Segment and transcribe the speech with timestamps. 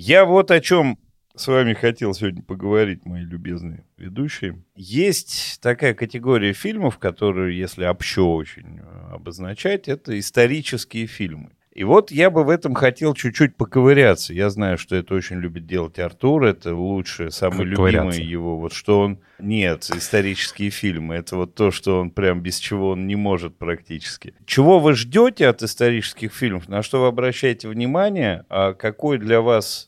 [0.00, 0.96] Я вот о чем
[1.34, 4.62] с вами хотел сегодня поговорить, мои любезные ведущие.
[4.76, 11.50] Есть такая категория фильмов, которую, если общо очень э, обозначать, это исторические фильмы.
[11.78, 14.34] И вот я бы в этом хотел чуть-чуть поковыряться.
[14.34, 18.58] Я знаю, что это очень любит делать Артур, это лучшее, самый любимый его.
[18.58, 19.20] Вот что он...
[19.38, 21.14] Нет, исторические фильмы.
[21.14, 24.34] Это вот то, что он прям без чего он не может практически.
[24.44, 26.68] Чего вы ждете от исторических фильмов?
[26.68, 28.44] На что вы обращаете внимание?
[28.48, 29.87] А какой для вас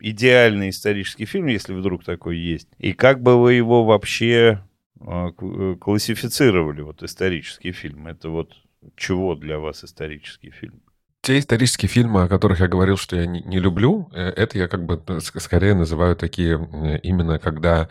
[0.00, 2.68] идеальный исторический фильм, если вдруг такой есть?
[2.78, 4.62] И как бы вы его вообще
[5.00, 8.06] а, э, классифицировали, вот исторический фильм?
[8.06, 8.52] Это вот
[8.96, 10.82] чего для вас исторический фильм?
[11.22, 14.68] Те исторические фильмы, о которых я говорил, что я не, не люблю, э, это я
[14.68, 17.88] как бы э, скорее называю такие именно когда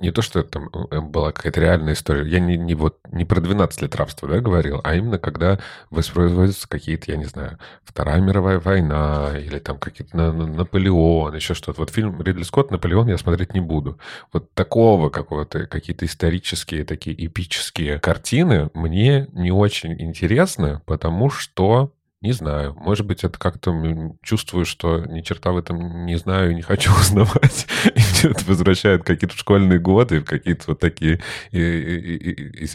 [0.00, 2.28] не то, что там была какая-то реальная история.
[2.28, 5.58] Я не, не, вот, не про 12 лет рабства да, говорил, а именно когда
[5.90, 11.54] воспроизводятся какие-то, я не знаю, Вторая мировая война или там какие-то на, на, Наполеон, еще
[11.54, 11.80] что-то.
[11.80, 13.98] Вот фильм Ридли Скотт «Наполеон» я смотреть не буду.
[14.32, 21.92] Вот такого какого-то, какие-то исторические такие эпические картины мне не очень интересны, потому что
[22.22, 22.74] не знаю.
[22.78, 23.74] Может быть, это как-то
[24.22, 27.66] чувствую, что ни черта в этом не знаю и не хочу узнавать.
[27.84, 31.20] И это возвращает какие-то школьные годы, какие-то вот такие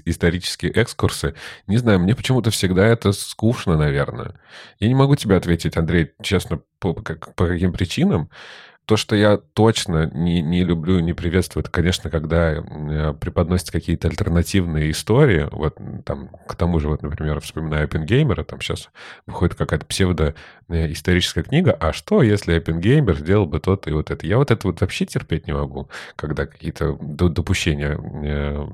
[0.06, 1.34] исторические экскурсы.
[1.66, 4.36] Не знаю, мне почему-то всегда это скучно, наверное.
[4.80, 8.30] Я не могу тебе ответить, Андрей, честно, по, по каким причинам.
[8.88, 14.08] То, что я точно не, не люблю не приветствую, это, конечно, когда э, преподносятся какие-то
[14.08, 15.50] альтернативные истории.
[15.52, 18.90] Вот там, к тому же, вот, например, вспоминаю Оппенгеймера, там сейчас
[19.26, 24.26] выходит какая-то псевдоисторическая книга, а что, если Оппенгеймер сделал бы то-то и вот это?
[24.26, 28.68] Я вот это вот вообще терпеть не могу, когда какие-то допущения э,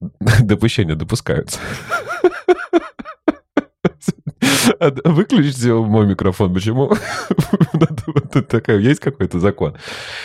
[0.42, 1.60] допущения допускаются.
[5.04, 6.52] Выключите мой микрофон.
[6.52, 6.92] Почему?
[8.78, 9.76] Есть какой-то закон.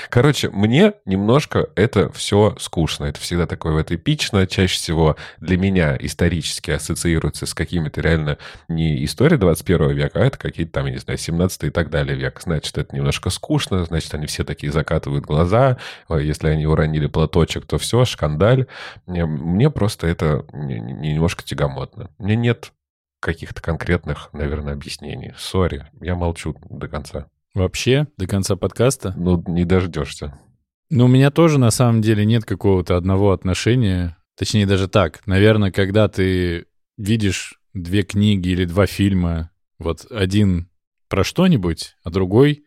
[0.10, 3.06] Короче, мне немножко это все скучно.
[3.06, 4.48] Это всегда такое вот эпично.
[4.48, 8.38] Чаще всего для меня исторически ассоциируется с какими-то реально
[8.68, 12.16] не истории 21 века, а это какие-то там, я не знаю, 17 и так далее
[12.16, 12.42] век.
[12.42, 13.86] Значит, это немножко скучно.
[13.86, 15.78] Значит, они все такие закатывают глаза.
[16.10, 18.68] Если они уронили платочек, то все, шкандаль.
[19.06, 22.10] Мне просто это немножко тягомотно.
[22.18, 22.72] Мне нет
[23.22, 25.34] каких-то конкретных, наверное, объяснений.
[25.38, 27.28] Сори, я молчу до конца.
[27.54, 28.08] Вообще?
[28.18, 29.14] До конца подкаста?
[29.16, 30.38] Ну, не дождешься.
[30.90, 34.18] Ну, у меня тоже, на самом деле, нет какого-то одного отношения.
[34.38, 35.26] Точнее, даже так.
[35.26, 36.66] Наверное, когда ты
[36.98, 40.70] видишь две книги или два фильма, вот один
[41.08, 42.66] про что-нибудь, а другой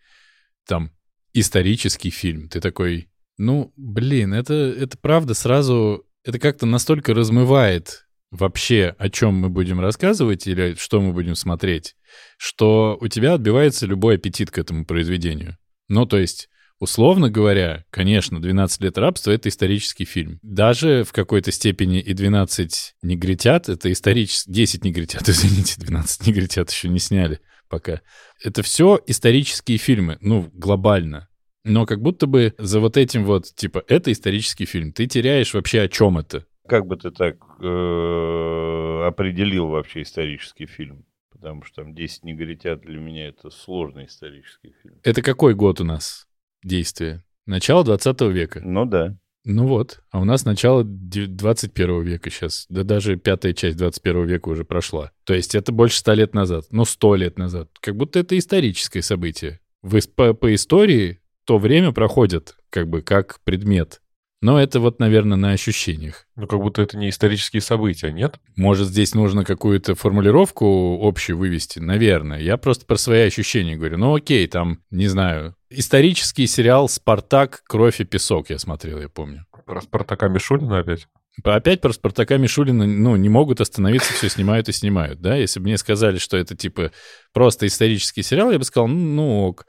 [0.67, 0.91] там
[1.33, 8.04] исторический фильм, ты такой, ну, блин, это, это правда сразу, это как-то настолько размывает
[8.35, 11.97] вообще, о чем мы будем рассказывать или что мы будем смотреть,
[12.37, 15.57] что у тебя отбивается любой аппетит к этому произведению.
[15.89, 20.41] Ну, то есть, условно говоря, конечно, «12 лет рабства»— это исторический фильм.
[20.43, 22.71] Даже в какой-то степени и «12
[23.03, 24.51] негритят»— это исторический...
[24.53, 28.01] 10 негритят, извините, 12 негритят еще не сняли пока.
[28.43, 31.29] Это все исторические фильмы, ну, глобально.
[31.65, 35.81] Но как будто бы за вот этим вот, типа, это исторический фильм, ты теряешь вообще
[35.81, 36.47] о чем это.
[36.67, 41.05] Как бы ты так э, определил вообще исторический фильм?
[41.31, 44.99] Потому что там 10 негритят для меня это сложный исторический фильм.
[45.03, 46.27] Это какой год у нас
[46.63, 47.23] действие?
[47.47, 48.61] Начало 20 века.
[48.65, 49.17] Ну да.
[49.47, 54.49] Ну вот, а у нас начало 21 века сейчас, да даже пятая часть 21 века
[54.49, 55.13] уже прошла.
[55.25, 57.69] То есть это больше ста лет назад, ну сто лет назад.
[57.81, 59.61] Как будто это историческое событие.
[59.83, 64.01] Вы по, по истории то время проходит как бы как предмет.
[64.41, 66.27] Но это вот, наверное, на ощущениях.
[66.37, 68.39] Ну, как будто это не исторические события, нет?
[68.57, 71.79] Может, здесь нужно какую-то формулировку общую вывести?
[71.79, 72.41] Наверное.
[72.41, 73.97] Я просто про свои ощущения говорю.
[73.97, 77.63] Ну, окей, там, не знаю, исторический сериал «Спартак.
[77.67, 79.47] Кровь и песок» я смотрел, я помню.
[79.65, 81.09] Про Спартака Мишулина опять?
[81.43, 85.37] Опять про Спартака Мишулина, ну, не могут остановиться, все снимают и снимают, да?
[85.37, 86.93] Если бы мне сказали, что это, типа,
[87.33, 89.67] просто исторический сериал, я бы сказал, ну, ок.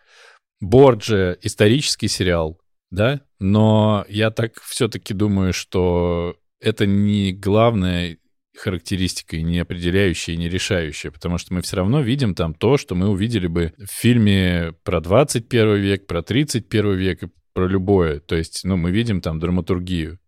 [0.61, 2.59] Борджи— исторический сериал,
[2.91, 8.17] да, но я так все-таки думаю, что это не главная
[8.57, 13.09] характеристика, не определяющая, не решающая, потому что мы все равно видим там то, что мы
[13.09, 18.19] увидели бы в фильме про 21 век, про 31 век и про любое.
[18.19, 20.19] То есть, ну, мы видим там драматургию.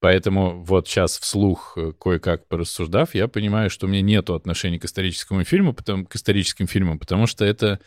[0.00, 4.84] Поэтому вот сейчас вслух э, кое-как порассуждав, я понимаю, что у меня нету отношения к
[4.84, 7.80] историческому фильму, потому, к историческим фильмам, потому что это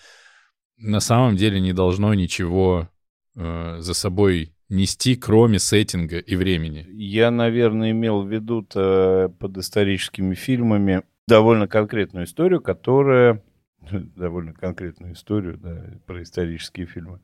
[0.77, 2.89] на самом деле не должно ничего
[3.35, 6.85] э, за собой нести, кроме сеттинга и времени?
[6.91, 13.43] Я, наверное, имел в виду под историческими фильмами довольно конкретную историю, которая
[13.91, 17.19] довольно конкретную историю да, про исторические фильмы.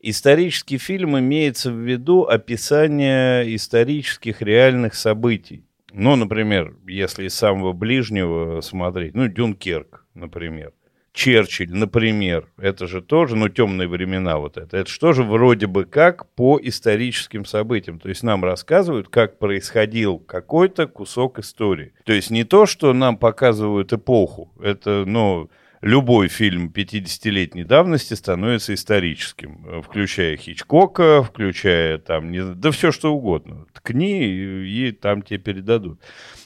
[0.00, 5.64] Исторический фильм имеется в виду описание исторических реальных событий.
[5.92, 10.72] Ну, например, если из самого ближнего смотреть, ну, Дюнкерк, например.
[11.12, 15.84] Черчилль, например, это же тоже, ну, темные времена вот это, это же тоже вроде бы
[15.84, 17.98] как по историческим событиям.
[18.00, 21.92] То есть нам рассказывают, как происходил какой-то кусок истории.
[22.04, 25.50] То есть не то, что нам показывают эпоху, это, ну,
[25.82, 33.66] любой фильм 50-летней давности становится историческим, включая Хичкока, включая там, не, да все что угодно.
[33.74, 36.00] Ткни и, и там тебе передадут.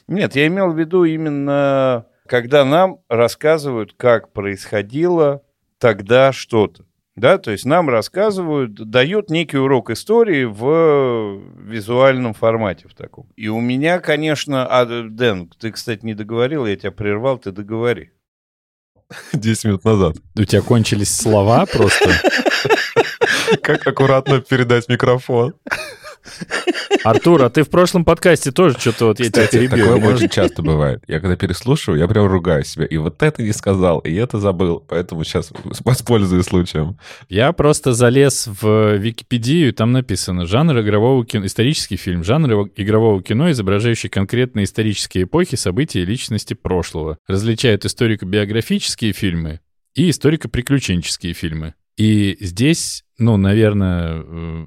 [0.09, 5.43] Нет, я имел в виду именно, когда нам рассказывают, как происходило
[5.78, 6.84] тогда что-то.
[7.17, 13.26] Да, то есть нам рассказывают, дают некий урок истории в визуальном формате в таком.
[13.37, 18.11] И у меня, конечно, а, Дэн, ты, кстати, не договорил, я тебя прервал, ты договори.
[19.32, 20.17] 10 минут назад.
[20.37, 22.11] У тебя кончились слова просто?
[23.62, 25.55] Как аккуратно передать микрофон.
[27.05, 29.94] Артур, а ты в прошлом подкасте тоже что-то вот я тебя перебил.
[29.94, 31.02] Такое очень часто бывает.
[31.06, 32.84] Я когда переслушиваю, я прям ругаю себя.
[32.87, 34.84] И вот это не сказал, и это забыл.
[34.88, 35.52] Поэтому сейчас
[35.84, 36.99] воспользуюсь случаем.
[37.28, 43.50] Я просто залез в Википедию, там написано «Жанр игрового кино, исторический фильм, жанр игрового кино,
[43.50, 47.19] изображающий конкретные исторические эпохи, события и личности прошлого.
[47.26, 49.61] Различают историко-биографические фильмы
[49.94, 51.75] и историко-приключенческие фильмы».
[51.96, 54.67] И здесь, ну, наверное, э,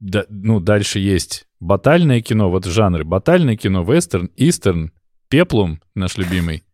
[0.00, 3.04] да, ну, дальше есть батальное кино, вот жанры.
[3.04, 4.92] Батальное кино, вестерн, истерн,
[5.28, 6.64] пеплум, наш любимый,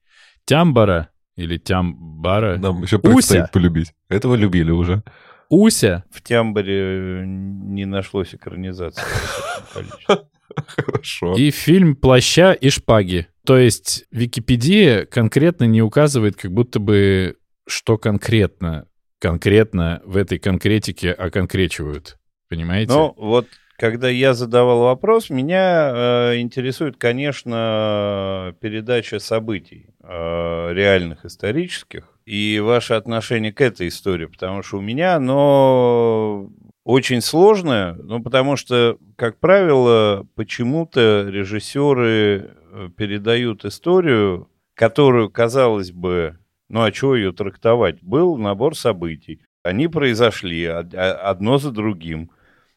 [0.44, 2.56] тямбара или тямбара.
[2.56, 3.93] Нам еще предстоит полюбить.
[4.08, 5.02] Этого любили уже.
[5.49, 6.05] Уся.
[6.11, 9.02] В Тямбаре не нашлось экранизации.
[10.67, 11.34] Хорошо.
[11.37, 13.28] И фильм «Плаща и шпаги».
[13.44, 17.37] То есть Википедия конкретно не указывает, как будто бы,
[17.69, 18.88] что конкретно,
[19.20, 22.19] конкретно в этой конкретике оконкречивают.
[22.48, 22.93] Понимаете?
[22.93, 23.46] Ну, вот
[23.76, 25.90] когда я задавал вопрос, меня
[26.32, 34.62] э, интересует, конечно, передача событий э, реальных исторических и ваше отношение к этой истории, потому
[34.62, 36.50] что у меня оно
[36.84, 46.38] очень сложное, ну, потому что, как правило, почему-то режиссеры э, передают историю, которую, казалось бы,
[46.69, 48.02] ну, а чего ее трактовать?
[48.02, 49.40] Был набор событий.
[49.62, 52.31] Они произошли одно за другим.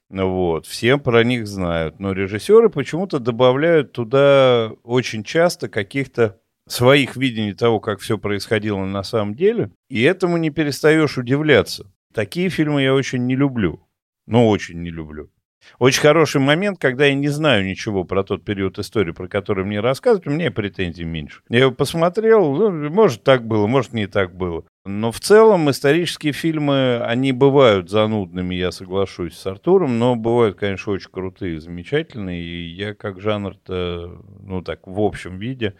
[0.10, 2.00] Вот, все про них знают.
[2.00, 9.04] Но режиссеры почему-то добавляют туда очень часто каких-то своих видений того, как все происходило на
[9.04, 9.72] самом деле.
[9.90, 11.92] И этому не перестаешь удивляться.
[12.14, 13.88] Такие фильмы я очень не люблю.
[14.26, 15.30] Ну, очень не люблю.
[15.78, 19.80] Очень хороший момент, когда я не знаю ничего про тот период истории, про который мне
[19.80, 21.42] рассказывают, у меня претензий меньше.
[21.50, 24.66] Я его посмотрел, ну, может так было, может не так было.
[24.86, 30.94] Но в целом исторические фильмы, они бывают занудными, я соглашусь с Артуром, но бывают, конечно,
[30.94, 32.42] очень крутые, замечательные.
[32.42, 35.76] И я как жанр-то, ну так, в общем виде,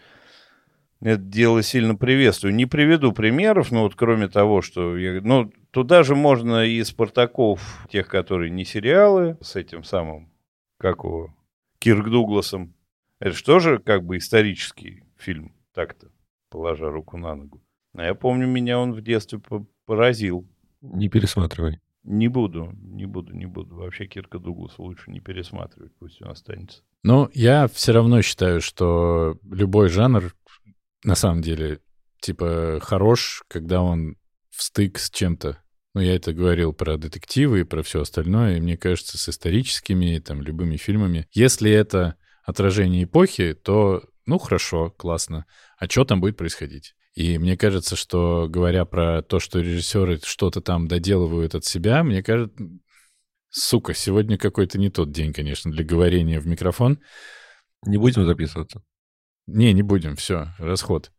[1.00, 2.54] это дело сильно приветствую.
[2.54, 4.96] Не приведу примеров, но вот кроме того, что...
[4.96, 10.30] Я, ну, туда же можно и Спартаков, тех, которые не сериалы, с этим самым,
[10.78, 11.34] как его,
[11.78, 12.74] Кирк Дугласом.
[13.18, 16.08] Это что же как бы исторический фильм, так-то,
[16.50, 17.62] положа руку на ногу.
[17.94, 19.40] А я помню, меня он в детстве
[19.86, 20.46] поразил.
[20.80, 21.80] Не пересматривай.
[22.02, 23.76] Не буду, не буду, не буду.
[23.76, 26.82] Вообще Кирка Дугласа лучше не пересматривать, пусть он останется.
[27.02, 30.34] Ну, я все равно считаю, что любой жанр
[31.04, 31.80] на самом деле,
[32.20, 34.16] типа, хорош, когда он
[34.50, 35.62] в стык с чем-то.
[35.94, 40.18] Ну, я это говорил про детективы и про все остальное, и мне кажется, с историческими,
[40.18, 41.26] там, любыми фильмами.
[41.32, 45.46] Если это отражение эпохи, то, ну, хорошо, классно.
[45.78, 46.94] А что там будет происходить?
[47.14, 52.22] И мне кажется, что говоря про то, что режиссеры что-то там доделывают от себя, мне
[52.22, 52.56] кажется,
[53.48, 57.00] сука, сегодня какой-то не тот день, конечно, для говорения в микрофон.
[57.84, 58.82] Не будем записываться.
[59.46, 61.10] Не, не будем, все, расход.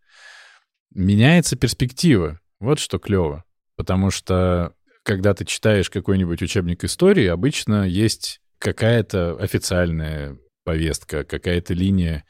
[0.93, 2.39] Меняется перспектива.
[2.59, 3.43] Вот что клево.
[3.75, 4.73] Потому что,
[5.03, 12.23] когда ты читаешь какой-нибудь учебник истории, обычно есть какая-то официальная повестка, какая-то линия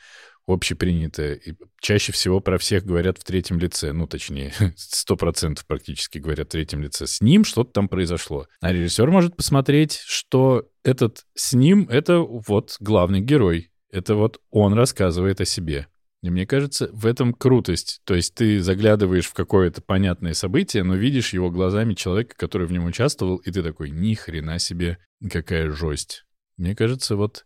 [0.47, 1.35] общепринятая.
[1.35, 3.91] И чаще всего про всех говорят в третьем лице.
[3.93, 7.07] Ну, точнее, сто процентов практически говорят в третьем лице.
[7.07, 8.47] С ним что-то там произошло.
[8.59, 13.70] А режиссер может посмотреть, что этот с ним— это вот главный герой.
[13.91, 15.87] Это вот он рассказывает о себе.
[16.21, 18.01] И мне кажется, в этом крутость.
[18.05, 22.71] То есть ты заглядываешь в какое-то понятное событие, но видишь его глазами человека, который в
[22.71, 24.99] нем участвовал, и ты такой, ни хрена себе,
[25.31, 26.25] какая жесть.
[26.57, 27.45] Мне кажется, вот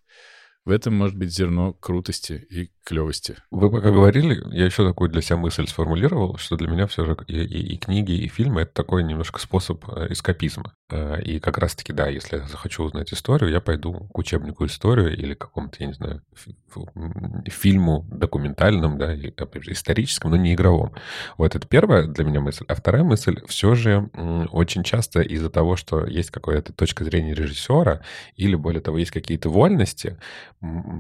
[0.66, 3.36] в этом может быть зерно крутости и клевости.
[3.52, 7.18] Вы пока говорили, я еще такую для себя мысль сформулировал, что для меня все же
[7.28, 10.74] и, и, и книги, и фильмы— это такой немножко способ э, эскапизма.
[10.90, 15.18] Э, и как раз-таки, да, если я захочу узнать историю, я пойду к учебнику историю
[15.18, 16.22] или какому-то, я не знаю,
[17.48, 20.94] фильму документальном, да, опять же, историческом, но не игровом.
[21.38, 22.66] Вот это первая для меня мысль.
[22.68, 24.10] А вторая мысль, все же
[24.52, 28.02] очень часто из-за того, что есть какая-то точка зрения режиссера,
[28.36, 30.18] или, более того, есть какие-то вольности,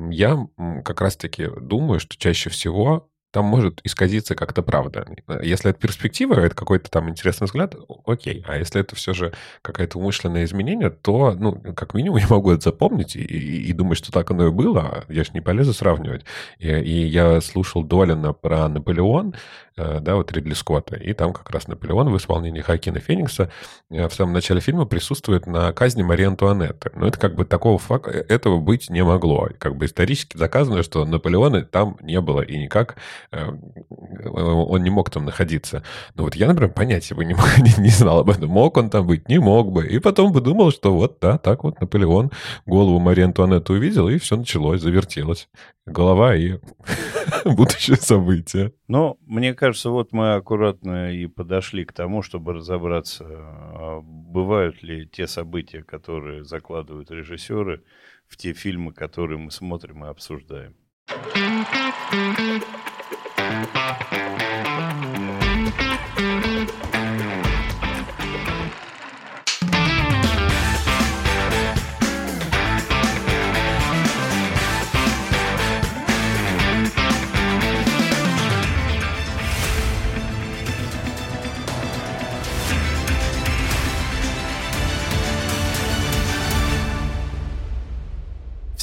[0.09, 0.47] я
[0.83, 5.05] как раз-таки думаю, что чаще всего там может исказиться как-то правда.
[5.43, 7.75] Если это перспектива, это какой-то там интересный взгляд,
[8.05, 8.45] окей.
[8.47, 12.63] А если это все же какое-то умышленное изменение, то, ну, как минимум, я могу это
[12.63, 15.03] запомнить и, и, и думать, что так оно и было.
[15.09, 16.23] Я же не полезу сравнивать.
[16.59, 19.35] И, и я слушал Долина про Наполеон,
[19.75, 23.51] э, да, вот Ридли Скотта, и там как раз Наполеон в исполнении Хакина Феникса
[23.91, 26.89] э, в самом начале фильма присутствует на казни Марии Антуанетты.
[26.95, 29.49] Но это как бы такого факта, э, этого быть не могло.
[29.59, 32.95] Как бы исторически доказано, что Наполеона там не было и никак
[33.31, 35.83] он не мог там находиться.
[36.15, 38.49] Ну вот я, например, понятия бы не, мог, не, не знал об этом.
[38.49, 39.87] Мог он там быть, не мог бы.
[39.87, 42.31] И потом бы думал, что вот, да, так вот Наполеон
[42.65, 45.49] голову Марии Антуанетты увидел, и все началось, завертелось.
[45.85, 46.59] Голова и
[47.45, 48.73] будущее событие.
[48.87, 55.07] Ну, мне кажется, вот мы аккуратно и подошли к тому, чтобы разобраться, а бывают ли
[55.07, 57.83] те события, которые закладывают режиссеры
[58.27, 60.75] в те фильмы, которые мы смотрим и обсуждаем.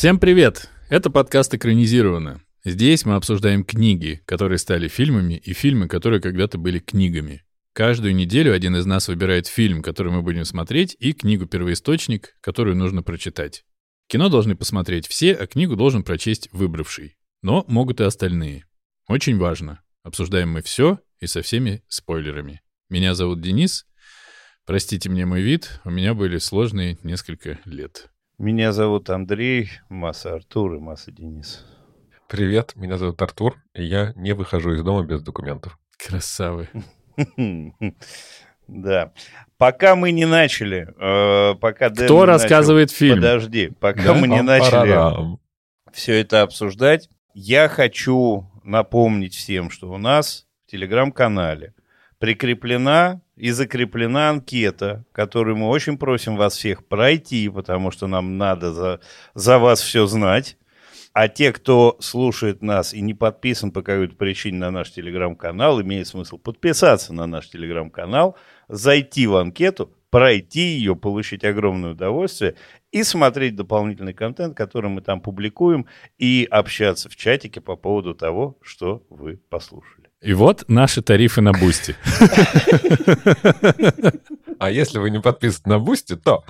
[0.02, 0.68] Всем привет!
[0.88, 2.40] Это подкаст «Экранизировано».
[2.64, 7.44] Здесь мы обсуждаем книги, которые стали фильмами, и фильмы, которые когда-то были книгами.
[7.72, 13.02] Каждую неделю один из нас выбирает фильм, который мы будем смотреть, и книгу-первоисточник, которую нужно
[13.02, 13.64] прочитать.
[14.06, 17.16] Кино должны посмотреть все, а книгу должен прочесть выбравший.
[17.42, 18.66] Но могут и остальные.
[19.08, 19.82] Очень важно.
[20.04, 22.60] Обсуждаем мы все и со всеми спойлерами.
[22.88, 23.86] Меня зовут Денис.
[24.66, 28.12] Простите мне мой вид, у меня были сложные несколько лет.
[28.38, 31.64] Меня зовут Андрей, масса Артур и масса Денис.
[32.32, 35.78] Привет, меня зовут Артур, и я не выхожу из дома без документов.
[35.98, 36.70] Красавы.
[38.68, 39.12] Да.
[39.58, 43.16] Пока мы не начали, э, пока Кто рассказывает фильм?
[43.16, 45.36] Подожди, пока мы не начали
[45.92, 51.74] все это обсуждать, я хочу напомнить всем, что у нас в телеграм-канале
[52.18, 58.72] прикреплена и закреплена анкета, которую мы очень просим вас всех пройти, потому что нам надо
[58.72, 59.00] за,
[59.34, 60.56] за вас все знать.
[61.12, 66.06] А те, кто слушает нас и не подписан по какой-то причине на наш телеграм-канал, имеет
[66.06, 68.36] смысл подписаться на наш телеграм-канал,
[68.68, 72.54] зайти в анкету, пройти ее, получить огромное удовольствие
[72.92, 75.86] и смотреть дополнительный контент, который мы там публикуем,
[76.18, 80.08] и общаться в чатике по поводу того, что вы послушали.
[80.22, 81.96] И вот наши тарифы на Boosty.
[84.58, 86.44] А если вы не подписаны на Boosty, то...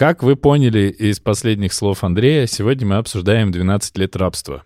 [0.00, 4.64] Как вы поняли из последних слов Андрея, сегодня мы обсуждаем 12 лет рабства.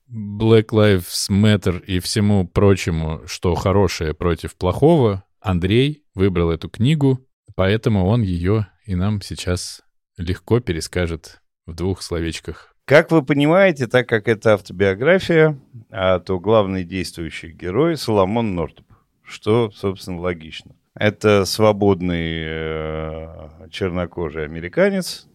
[0.09, 7.19] Black Lives Matter и всему прочему, что хорошее против плохого, Андрей выбрал эту книгу,
[7.55, 9.81] поэтому он ее и нам сейчас
[10.17, 12.74] легко перескажет в двух словечках.
[12.85, 18.85] Как вы понимаете, так как это автобиография, а то главный действующий герой Соломон Нортоп,
[19.23, 20.75] что, собственно, логично.
[20.93, 25.27] Это свободный э, чернокожий американец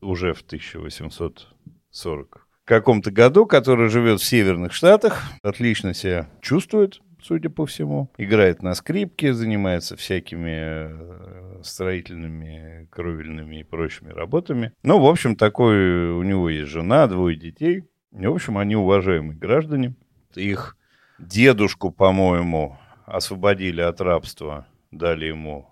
[0.00, 7.66] уже в 1840 каком-то году, который живет в Северных Штатах, отлично себя чувствует, судя по
[7.66, 8.10] всему.
[8.18, 14.72] Играет на скрипке, занимается всякими э, строительными, кровельными и прочими работами.
[14.82, 17.84] Ну, в общем, такой у него есть жена, двое детей.
[18.12, 19.94] И, в общем, они уважаемые граждане.
[20.34, 20.76] Их
[21.18, 25.68] дедушку, по-моему, освободили от рабства, дали ему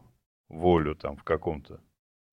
[0.49, 1.81] волю там в каком-то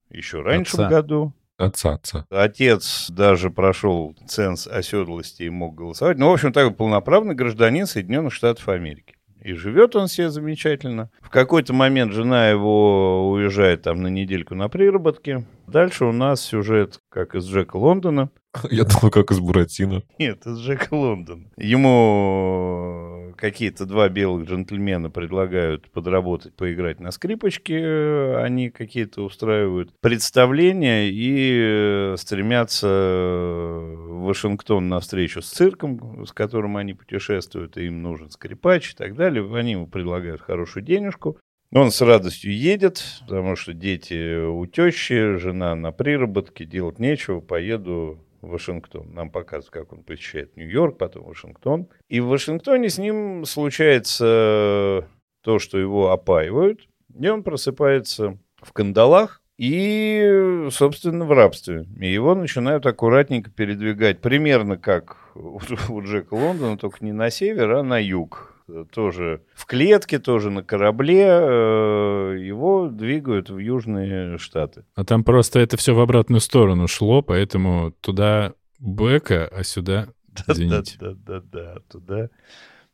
[0.10, 1.34] еще раньше году.
[1.58, 2.26] Отца, отца.
[2.30, 6.18] Отец даже прошел ценз оседлости и мог голосовать.
[6.20, 9.16] Ну, в общем, такой полноправный гражданин Соединенных Штатов Америки.
[9.42, 11.10] И живет он себе замечательно.
[11.22, 15.46] В какой-то момент жена его уезжает там на недельку на приработки.
[15.68, 18.30] Дальше у нас сюжет, как из Джека Лондона.
[18.72, 20.04] Я думал, как из Буратино.
[20.18, 21.50] Нет, из Джека Лондона.
[21.58, 28.38] Ему какие-то два белых джентльмена предлагают подработать, поиграть на скрипочке.
[28.38, 36.94] Они какие-то устраивают представления и стремятся в Вашингтон на встречу с цирком, с которым они
[36.94, 39.48] путешествуют, и им нужен скрипач и так далее.
[39.56, 41.38] Они ему предлагают хорошую денежку.
[41.74, 48.20] Он с радостью едет, потому что дети у тещи, жена на приработке, делать нечего, поеду
[48.42, 49.14] в Вашингтон.
[49.14, 51.88] Нам показывают, как он посещает Нью-Йорк, потом Вашингтон.
[52.08, 55.08] И в Вашингтоне с ним случается
[55.42, 56.88] то, что его опаивают,
[57.20, 61.86] и он просыпается в кандалах и, собственно, в рабстве.
[62.00, 65.60] И его начинают аккуратненько передвигать, примерно как у
[66.02, 68.57] Джека Лондона, только не на север, а на юг.
[68.92, 71.26] Тоже в клетке, тоже на корабле.
[71.26, 74.84] э, Его двигают в Южные Штаты.
[74.96, 80.10] А там просто это все в обратную сторону шло, поэтому туда Бека, а сюда...
[80.48, 80.98] Извините.
[81.00, 82.30] Да, да, да, да, туда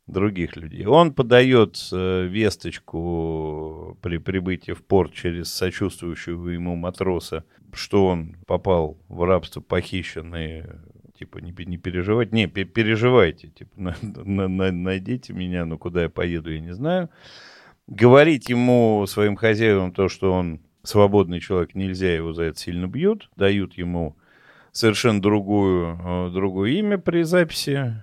[0.08, 0.86] других людей.
[0.86, 8.98] Он подает э, весточку при прибытии в порт через сочувствующего ему матроса, что он попал
[9.08, 10.66] в рабство похищенный
[11.18, 12.32] типа, не, не переживать.
[12.32, 16.74] Не, пе- переживайте, типа, на- на- на- найдите меня, но куда я поеду, я не
[16.74, 17.10] знаю.
[17.88, 23.30] Говорить ему, своим хозяевам, то, что он свободный человек, нельзя, его за это сильно бьют.
[23.36, 24.16] Дают ему
[24.72, 28.02] совершенно другую, э, другое имя при записи.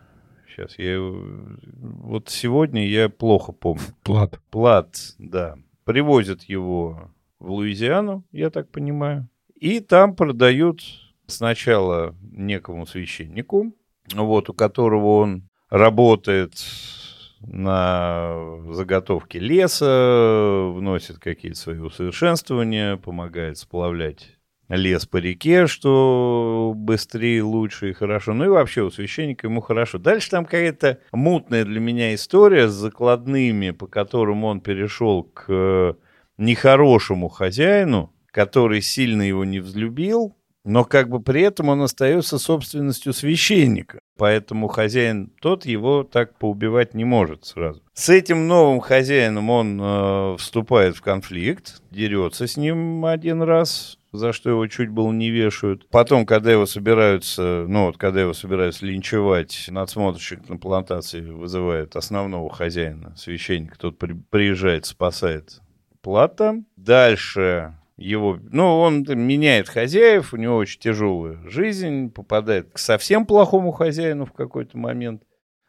[0.48, 0.98] Сейчас я...
[1.00, 3.82] Вот сегодня я плохо помню.
[4.02, 4.40] Плат.
[4.50, 5.56] Плат, да.
[5.84, 9.28] Привозят его в Луизиану, я так понимаю.
[9.54, 10.82] И там продают
[11.30, 13.74] сначала некому священнику,
[14.14, 16.52] вот, у которого он работает
[17.40, 24.36] на заготовке леса, вносит какие-то свои усовершенствования, помогает сплавлять
[24.68, 28.34] лес по реке, что быстрее, лучше и хорошо.
[28.34, 29.98] Ну и вообще у священника ему хорошо.
[29.98, 35.96] Дальше там какая-то мутная для меня история с закладными, по которым он перешел к
[36.38, 43.12] нехорошему хозяину, который сильно его не взлюбил, но как бы при этом он остается собственностью
[43.12, 44.00] священника.
[44.18, 47.82] Поэтому хозяин тот его так поубивать не может сразу.
[47.94, 54.34] С этим новым хозяином он э, вступает в конфликт, дерется с ним один раз, за
[54.34, 55.88] что его чуть было не вешают.
[55.88, 62.50] Потом, когда его собираются, ну вот, когда его собираются линчевать, надсмотрщик на плантации вызывает основного
[62.50, 65.60] хозяина, священника, тот при- приезжает, спасает
[66.02, 66.62] плата.
[66.76, 73.72] Дальше его, ну, он меняет хозяев, у него очень тяжелая жизнь, попадает к совсем плохому
[73.72, 75.22] хозяину в какой-то момент.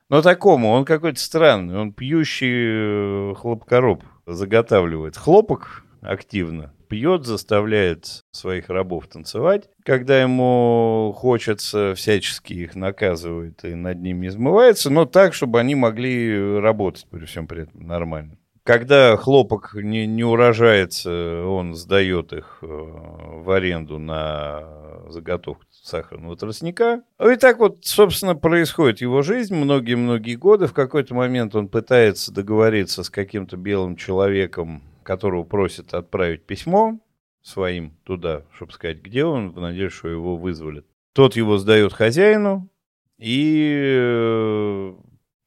[0.10, 8.70] Но такому, он какой-то странный, он пьющий э, хлопкороб заготавливает хлопок активно, пьет, заставляет своих
[8.70, 9.70] рабов танцевать.
[9.86, 16.60] Когда ему хочется, всячески их наказывает и над ними измывается, но так, чтобы они могли
[16.60, 18.38] работать при всем при этом нормально.
[18.63, 27.02] Когда хлопок не, не урожается, он сдает их э, в аренду на заготовку сахарного тростника.
[27.19, 30.67] И так вот, собственно, происходит его жизнь многие-многие годы.
[30.67, 37.00] В какой-то момент он пытается договориться с каким-то белым человеком, которого просит отправить письмо
[37.41, 40.86] своим туда, чтобы сказать, где он, в надежде, что его вызволят.
[41.13, 42.69] Тот его сдает хозяину,
[43.17, 44.93] и э,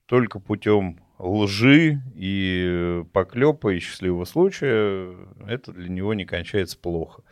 [0.07, 5.15] только путем лжи и поклепа и счастливого случая
[5.47, 7.23] это для него не кончается плохо.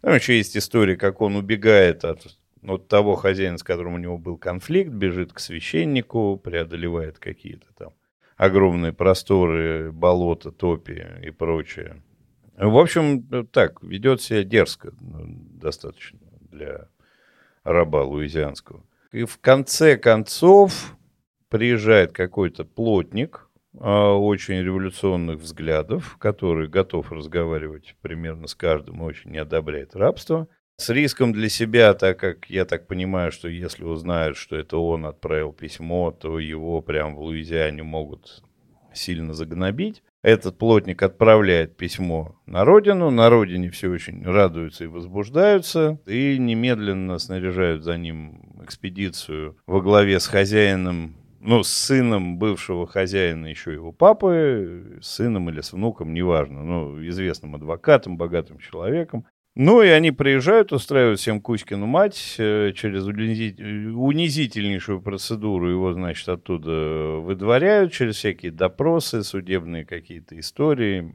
[0.00, 2.26] Там еще есть история, как он убегает от,
[2.62, 7.92] от того хозяина, с которым у него был конфликт, бежит к священнику, преодолевает какие-то там
[8.36, 12.02] огромные просторы, болота, топи и прочее.
[12.56, 16.18] В общем, так, ведет себя дерзко ну, достаточно
[16.50, 16.88] для
[17.64, 18.82] раба луизианского.
[19.12, 20.95] И в конце концов
[21.48, 29.30] приезжает какой-то плотник а, очень революционных взглядов, который готов разговаривать примерно с каждым и очень
[29.30, 30.48] не одобряет рабство.
[30.78, 35.06] С риском для себя, так как я так понимаю, что если узнают, что это он
[35.06, 38.42] отправил письмо, то его прям в Луизиане могут
[38.92, 40.02] сильно загнобить.
[40.22, 47.18] Этот плотник отправляет письмо на родину, на родине все очень радуются и возбуждаются, и немедленно
[47.18, 51.14] снаряжают за ним экспедицию во главе с хозяином
[51.46, 57.06] ну, с сыном бывшего хозяина еще его папы, с сыном или с внуком, неважно, ну,
[57.06, 59.26] известным адвокатом, богатым человеком.
[59.54, 65.70] Ну, и они приезжают, устраивают всем Кузькину мать э, через унизительнейшую процедуру.
[65.70, 71.10] Его, значит, оттуда выдворяют через всякие допросы, судебные какие-то истории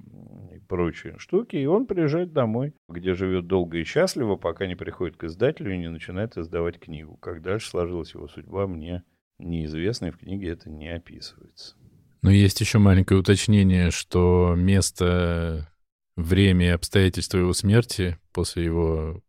[0.55, 1.55] и прочие штуки.
[1.55, 5.77] И он приезжает домой, где живет долго и счастливо, пока не приходит к издателю и
[5.77, 7.17] не начинает издавать книгу.
[7.17, 9.03] Как дальше сложилась его судьба, мне
[9.41, 11.75] неизвестно, и в книге это не описывается.
[12.21, 15.71] Но есть еще маленькое уточнение, что место
[16.15, 19.21] время и обстоятельства его смерти после его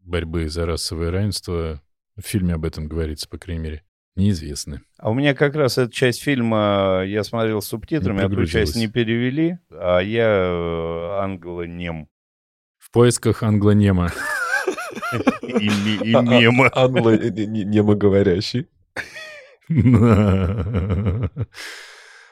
[0.00, 1.82] борьбы за расовое равенство,
[2.16, 3.82] в фильме об этом говорится, по крайней мере,
[4.16, 4.82] неизвестны.
[4.98, 8.76] А у меня как раз эта часть фильма, я смотрел с субтитрами, а ту часть
[8.76, 12.08] не перевели, а я э, англо-нем.
[12.78, 14.12] В поисках англо-нема.
[15.42, 15.68] И
[16.14, 16.70] мема.
[16.74, 18.66] Англо-немоговорящий.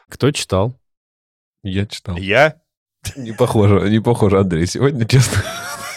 [0.08, 0.80] Кто читал?
[1.62, 2.16] Я читал.
[2.16, 2.60] Я?
[3.16, 4.66] Не похоже, не похоже, Андрей.
[4.66, 5.42] Сегодня, честно,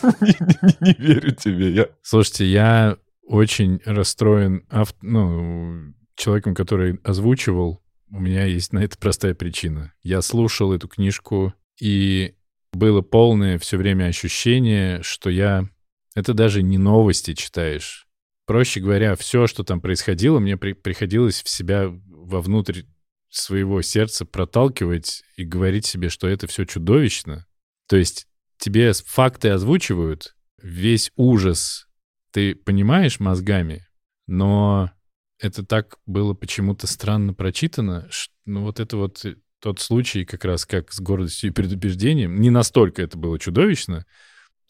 [0.21, 1.71] не, не, не верю тебе.
[1.71, 1.87] Я...
[2.01, 2.97] Слушайте, я
[3.27, 4.93] очень расстроен ав...
[5.01, 7.83] ну, человеком, который озвучивал.
[8.09, 9.93] У меня есть на это простая причина.
[10.01, 12.35] Я слушал эту книжку, и
[12.73, 15.69] было полное все время ощущение, что я...
[16.15, 18.06] Это даже не новости читаешь.
[18.47, 20.71] Проще говоря, все, что там происходило, мне при...
[20.71, 22.83] приходилось в себя вовнутрь
[23.29, 27.45] своего сердца проталкивать и говорить себе, что это все чудовищно.
[27.87, 28.25] То есть
[28.57, 31.87] тебе факты озвучивают, весь ужас
[32.31, 33.85] ты понимаешь мозгами,
[34.27, 34.91] но
[35.39, 38.07] это так было почему-то странно прочитано.
[38.09, 39.25] Что, ну вот это вот
[39.59, 42.39] тот случай как раз как с гордостью и предубеждением.
[42.39, 44.05] Не настолько это было чудовищно,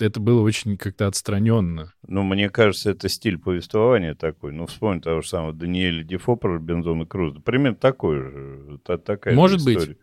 [0.06, 1.94] это было очень как-то отстраненно.
[2.08, 4.52] Ну, мне кажется, это стиль повествования такой.
[4.52, 7.36] Ну, вспомни того же самого Даниэля Дефо про Бензон и Круз.
[7.44, 8.80] Примерно такой же.
[8.84, 9.98] Та, такая может же быть.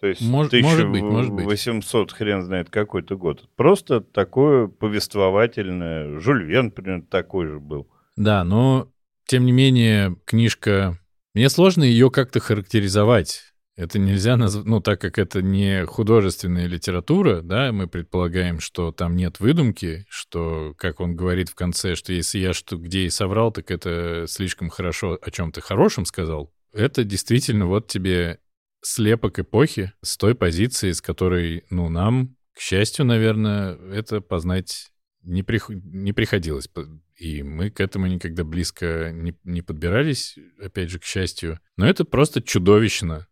[0.00, 2.12] То есть может, 1800 может быть, может быть.
[2.12, 3.48] хрен знает какой-то год.
[3.56, 6.18] Просто такое повествовательное.
[6.20, 7.88] Жюль Верн примерно такой же был.
[8.16, 8.90] Да, но
[9.26, 10.98] тем не менее книжка...
[11.32, 13.53] Мне сложно ее как-то характеризовать.
[13.76, 19.16] Это нельзя назвать, ну, так как это не художественная литература, да, мы предполагаем, что там
[19.16, 23.50] нет выдумки, что, как он говорит в конце, что если я что где и соврал,
[23.50, 26.52] так это слишком хорошо о чем-то хорошем сказал.
[26.72, 28.38] Это действительно вот тебе
[28.80, 35.42] слепок эпохи с той позиции, с которой, ну, нам, к счастью, наверное, это познать не,
[35.42, 35.68] прих...
[35.68, 36.68] не приходилось.
[37.16, 41.58] И мы к этому никогда близко не, не подбирались, опять же, к счастью.
[41.76, 43.26] Но это просто чудовищно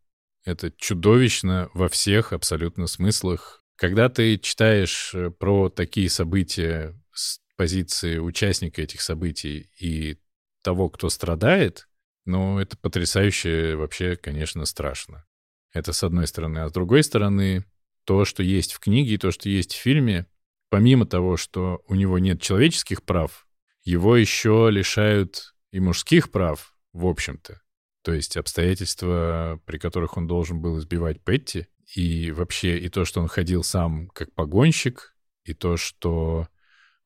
[0.45, 3.63] это чудовищно во всех абсолютно смыслах.
[3.77, 10.19] Когда ты читаешь э, про такие события с позиции участника этих событий и
[10.63, 11.89] того, кто страдает,
[12.25, 15.25] ну, это потрясающе вообще, конечно, страшно.
[15.73, 16.59] Это с одной стороны.
[16.59, 17.65] А с другой стороны,
[18.05, 20.27] то, что есть в книге и то, что есть в фильме,
[20.69, 23.47] помимо того, что у него нет человеческих прав,
[23.85, 27.61] его еще лишают и мужских прав, в общем-то.
[28.03, 33.21] То есть обстоятельства, при которых он должен был избивать Петти, и вообще и то, что
[33.21, 36.49] он ходил сам как погонщик, и то, что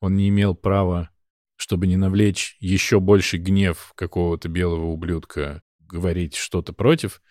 [0.01, 1.11] он не имел права,
[1.57, 7.23] чтобы не навлечь еще больше гнев какого-то белого ублюдка, говорить что-то против,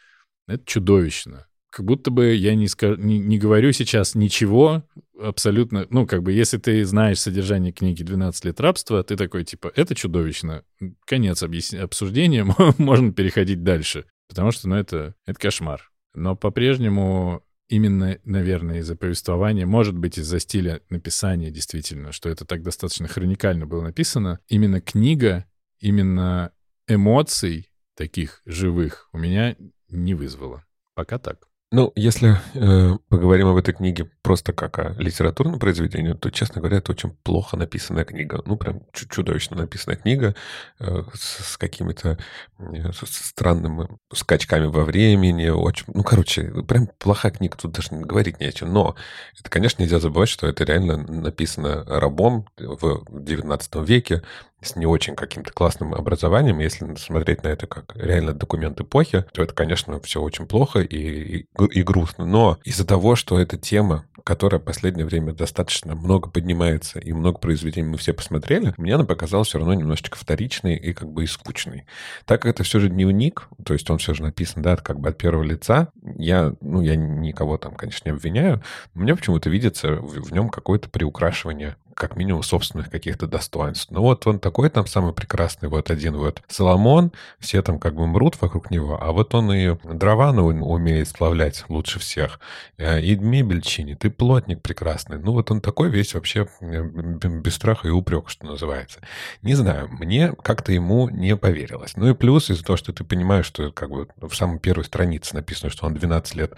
[0.48, 4.86] это чудовищно как будто бы я не, скажу, не, не говорю сейчас ничего
[5.20, 5.86] абсолютно...
[5.90, 9.94] Ну, как бы, если ты знаешь содержание книги «12 лет рабства», ты такой, типа, это
[9.94, 10.64] чудовищно.
[11.06, 11.74] Конец объяс...
[11.74, 12.46] обсуждения,
[12.78, 14.06] можно переходить дальше.
[14.30, 15.92] Потому что, ну, это, это кошмар.
[16.14, 22.64] Но по-прежнему именно, наверное, из-за повествования, может быть, из-за стиля написания, действительно, что это так
[22.64, 25.44] достаточно хроникально было написано, именно книга,
[25.80, 26.54] именно
[26.88, 29.58] эмоций таких живых у меня
[29.90, 30.64] не вызвала.
[30.94, 31.50] Пока так.
[31.72, 36.78] Ну, если э, поговорим об этой книге просто как о литературном произведении, то, честно говоря,
[36.78, 38.42] это очень плохо написанная книга.
[38.46, 40.36] Ну, прям чудовищно написанная книга
[40.80, 42.20] э, с, с какими-то
[42.60, 45.50] э, странными скачками во времени.
[45.50, 48.72] Очень, ну, короче, прям плохая книга, тут даже говорить не о чем.
[48.72, 48.96] Но
[49.38, 54.22] это, конечно, нельзя забывать, что это реально написано рабом в XIX веке
[54.66, 59.44] с не очень каким-то классным образованием, если смотреть на это как реально документ эпохи, то
[59.44, 62.26] это, конечно, все очень плохо и, и, и грустно.
[62.26, 67.40] Но из-за того, что эта тема, которая в последнее время достаточно много поднимается, и много
[67.40, 71.28] произведений мы все посмотрели, мне она показалась все равно немножечко вторичной и как бы и
[71.28, 71.86] скучной.
[72.26, 75.10] Так как это все же дневник, то есть он все же написан, да, как бы
[75.10, 78.62] от первого лица, я, ну, я никого там, конечно, не обвиняю,
[78.94, 83.88] но мне почему-то видится в, в нем какое-то приукрашивание как минимум, собственных каких-то достоинств.
[83.90, 88.06] Ну вот он такой там самый прекрасный, вот один вот Соломон, все там как бы
[88.06, 92.40] мрут вокруг него, а вот он и дрова умеет сплавлять лучше всех,
[92.78, 95.18] э, и мебель чинит, и плотник прекрасный.
[95.20, 99.00] Ну вот он такой весь вообще без страха и упрека, что называется.
[99.42, 101.96] Не знаю, мне как-то ему не поверилось.
[101.96, 105.36] Ну и плюс из-за того, что ты понимаешь, что как бы в самой первой странице
[105.36, 106.54] написано, что он 12 лет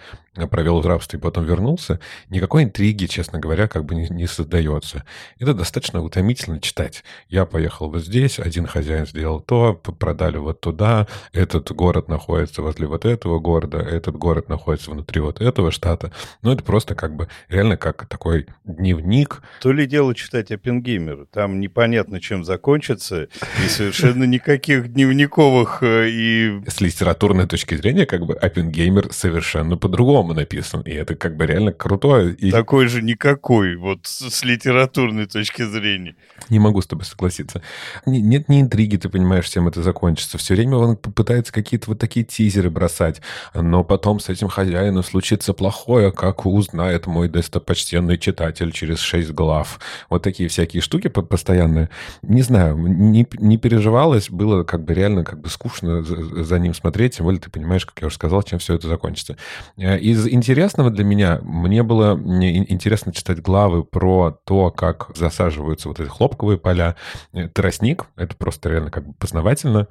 [0.50, 5.04] провел в рабстве и потом вернулся, никакой интриги, честно говоря, как бы не, не создается.
[5.38, 7.04] Это достаточно утомительно читать.
[7.28, 12.86] Я поехал вот здесь, один хозяин сделал то, продали вот туда, этот город находится возле
[12.86, 16.12] вот этого города, этот город находится внутри вот этого штата.
[16.42, 19.42] Ну, это просто как бы реально как такой дневник.
[19.60, 21.26] То ли дело читать Оппенгеймера.
[21.26, 23.28] Там непонятно, чем закончится,
[23.64, 26.60] и совершенно никаких дневниковых э, и...
[26.66, 31.72] С литературной точки зрения, как бы Оппенгеймер совершенно по-другому написан, и это как бы реально
[31.72, 32.34] крутое.
[32.34, 32.50] И...
[32.50, 36.16] Такой же никакой, вот с литературной точки зрения.
[36.48, 37.62] Не могу с тобой согласиться.
[38.06, 40.38] Нет ни интриги, ты понимаешь, чем это закончится.
[40.38, 43.20] Все время он пытается какие-то вот такие тизеры бросать,
[43.54, 49.80] но потом с этим хозяином случится плохое, как узнает мой достопочтенный читатель через шесть глав.
[50.10, 51.90] Вот такие всякие штуки постоянные.
[52.22, 56.74] Не знаю, не, не переживалось, было как бы реально как бы скучно за, за ним
[56.74, 59.36] смотреть, тем более ты понимаешь, как я уже сказал, чем все это закончится.
[59.76, 66.00] Э, из интересного для меня, мне было интересно читать главы про то, как засаживаются вот
[66.00, 66.96] эти хлопковые поля.
[67.32, 69.88] Э, тростник, это просто реально как бы познавательно.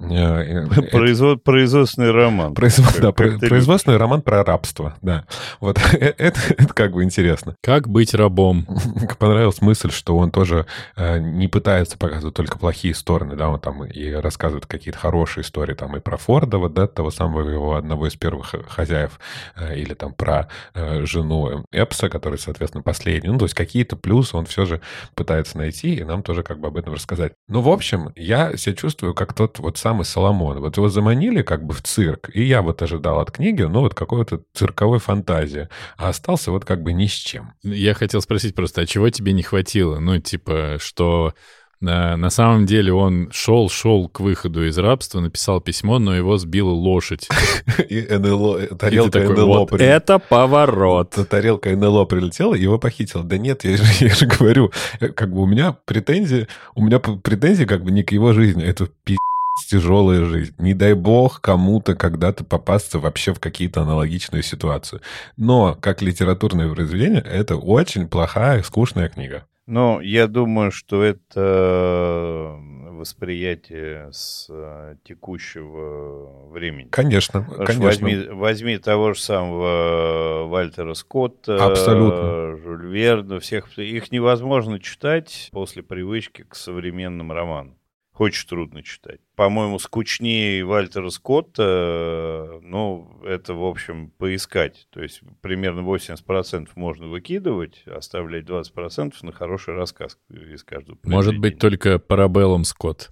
[0.00, 2.54] Э, э, Производ, производственный роман.
[2.54, 5.24] Производ, как, да, как производственный роман про рабство, да.
[5.60, 7.54] Вот это, это как бы интересно.
[7.62, 8.66] Как быть рабом?
[9.18, 13.84] Понравилась мысль, что он тоже э, не пытается показывать только плохие стороны, да, он там
[13.84, 18.08] и рассказывает какие-то хорошие истории, там и про Форда, вот, да, того самого его одного
[18.08, 19.20] из первых хозяев,
[19.56, 23.30] э, или там про э, жену Эпса, который, соответственно, последний.
[23.30, 24.80] Ну, то есть какие-то плюсы он все же
[25.14, 27.32] пытается найти, и нам тоже как бы об этом рассказать.
[27.48, 30.60] Ну, в общем, я себя чувствую как тот вот самый Соломон.
[30.60, 33.94] Вот его заманили как бы в цирк, и я вот ожидал от книги, ну, вот
[33.94, 35.68] какой-то цирковой фантазии,
[35.98, 37.52] а остался вот как бы ни с чем.
[37.62, 39.98] Я хотел спросить просто, а чего тебе не хватило?
[39.98, 41.34] Ну, типа, что
[41.80, 46.38] на, на самом деле он шел, шел к выходу из рабства, написал письмо, но его
[46.38, 47.28] сбила лошадь.
[47.90, 49.68] И НЛО, тарелка НЛО.
[49.78, 51.10] Это поворот.
[51.28, 53.22] Тарелка НЛО прилетела, его похитила.
[53.22, 57.00] Да нет, я же, я же говорю, э, как бы у меня претензии, у меня
[57.00, 59.18] претензии как бы не к его жизни, это пиздец
[59.66, 60.54] тяжелая жизнь.
[60.58, 65.00] Не дай бог кому-то когда-то попасться вообще в какие-то аналогичные ситуации.
[65.36, 69.46] Но как литературное произведение это очень плохая, скучная книга.
[69.66, 72.58] Ну, я думаю, что это
[72.94, 76.88] восприятие с э, текущего времени.
[76.90, 78.06] Конечно, Потому конечно.
[78.06, 82.56] Возьми, возьми того же самого Вальтера Скотта, Абсолютно.
[82.58, 83.78] Жюль Верна, всех.
[83.78, 87.76] Их невозможно читать после привычки к современным романам.
[88.16, 89.20] Очень трудно читать.
[89.34, 94.86] По-моему, скучнее Вальтера Скотта, ну, это, в общем, поискать.
[94.90, 101.58] То есть примерно 80% можно выкидывать, оставлять 20% на хороший рассказ из каждого Может быть,
[101.58, 103.10] только Парабеллум Скотт.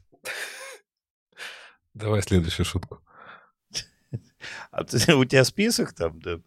[1.94, 3.00] Давай следующую шутку.
[4.72, 6.40] А ты, у тебя список там, да?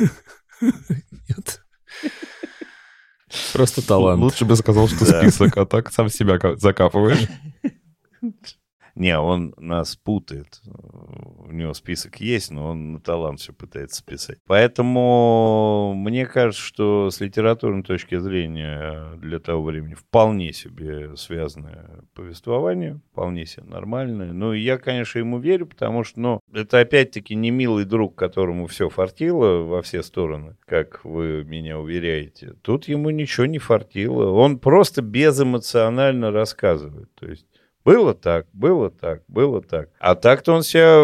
[0.60, 1.64] Нет.
[3.52, 4.22] Просто талант.
[4.22, 7.28] Лучше бы сказал, что список, а так сам себя закапываешь.
[8.94, 10.60] Не, он нас путает.
[10.66, 14.38] У него список есть, но он на талант все пытается писать.
[14.46, 23.00] Поэтому мне кажется, что с литературной точки зрения для того времени вполне себе связанное повествование,
[23.12, 24.32] вполне себе нормальное.
[24.32, 28.66] Ну, и я, конечно, ему верю, потому что, ну, это опять-таки не милый друг, которому
[28.68, 32.54] все фартило во все стороны, как вы меня уверяете.
[32.62, 34.30] Тут ему ничего не фартило.
[34.30, 37.12] Он просто безэмоционально рассказывает.
[37.14, 37.46] То есть
[37.84, 39.90] было так, было так, было так.
[39.98, 41.02] А так-то он себя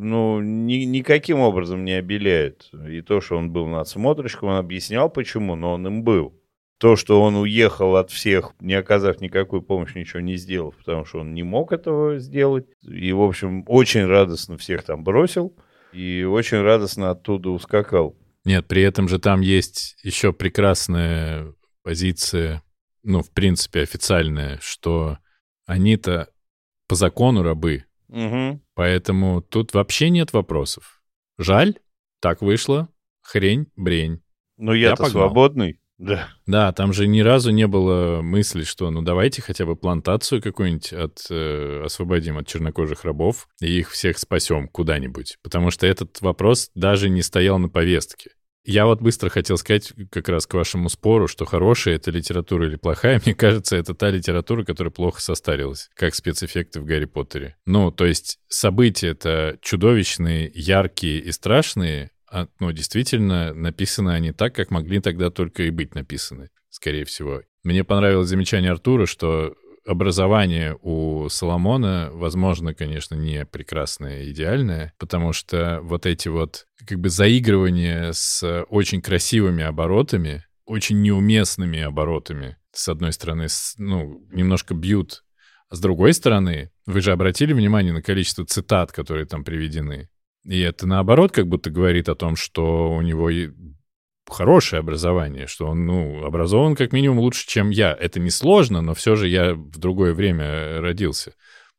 [0.00, 2.70] ну, ни, никаким образом не обеляет.
[2.88, 6.34] И то, что он был надсмотрщиком, он объяснял, почему, но он им был.
[6.78, 11.20] То, что он уехал от всех, не оказав никакой помощи, ничего не сделав, потому что
[11.20, 12.66] он не мог этого сделать.
[12.82, 15.54] И, в общем, очень радостно всех там бросил.
[15.92, 18.16] И очень радостно оттуда ускакал.
[18.44, 22.62] Нет, при этом же там есть еще прекрасная позиция,
[23.02, 25.18] ну, в принципе, официальная, что
[25.70, 26.28] они-то
[26.88, 27.84] по закону рабы.
[28.08, 28.60] Угу.
[28.74, 31.00] Поэтому тут вообще нет вопросов.
[31.38, 31.76] Жаль,
[32.20, 32.88] так вышло.
[33.22, 34.20] Хрень, брень.
[34.56, 35.80] Но я-то я свободный.
[35.96, 36.28] Да.
[36.46, 40.92] Да, там же ни разу не было мысли, что ну давайте хотя бы плантацию какую-нибудь
[40.92, 45.36] от, э, освободим от чернокожих рабов и их всех спасем куда-нибудь.
[45.42, 48.30] Потому что этот вопрос даже не стоял на повестке.
[48.64, 52.76] Я вот быстро хотел сказать как раз к вашему спору, что хорошая это литература или
[52.76, 53.20] плохая.
[53.26, 57.56] Мне кажется, это та литература, которая плохо состарилась, как спецэффекты в Гарри Поттере.
[57.64, 64.54] Ну, то есть события это чудовищные, яркие и страшные, а, ну, действительно, написаны они так,
[64.54, 67.42] как могли тогда только и быть написаны, скорее всего.
[67.64, 69.54] Мне понравилось замечание Артура, что
[69.90, 77.00] образование у Соломона, возможно, конечно, не прекрасное и идеальное, потому что вот эти вот как
[77.00, 83.48] бы заигрывания с очень красивыми оборотами, очень неуместными оборотами, с одной стороны,
[83.78, 85.24] ну, немножко бьют,
[85.68, 90.08] а с другой стороны, вы же обратили внимание на количество цитат, которые там приведены.
[90.44, 93.28] И это наоборот как будто говорит о том, что у него
[94.30, 97.92] хорошее образование, что он, ну, образован как минимум лучше, чем я.
[97.92, 101.34] Это не сложно, но все же я в другое время родился.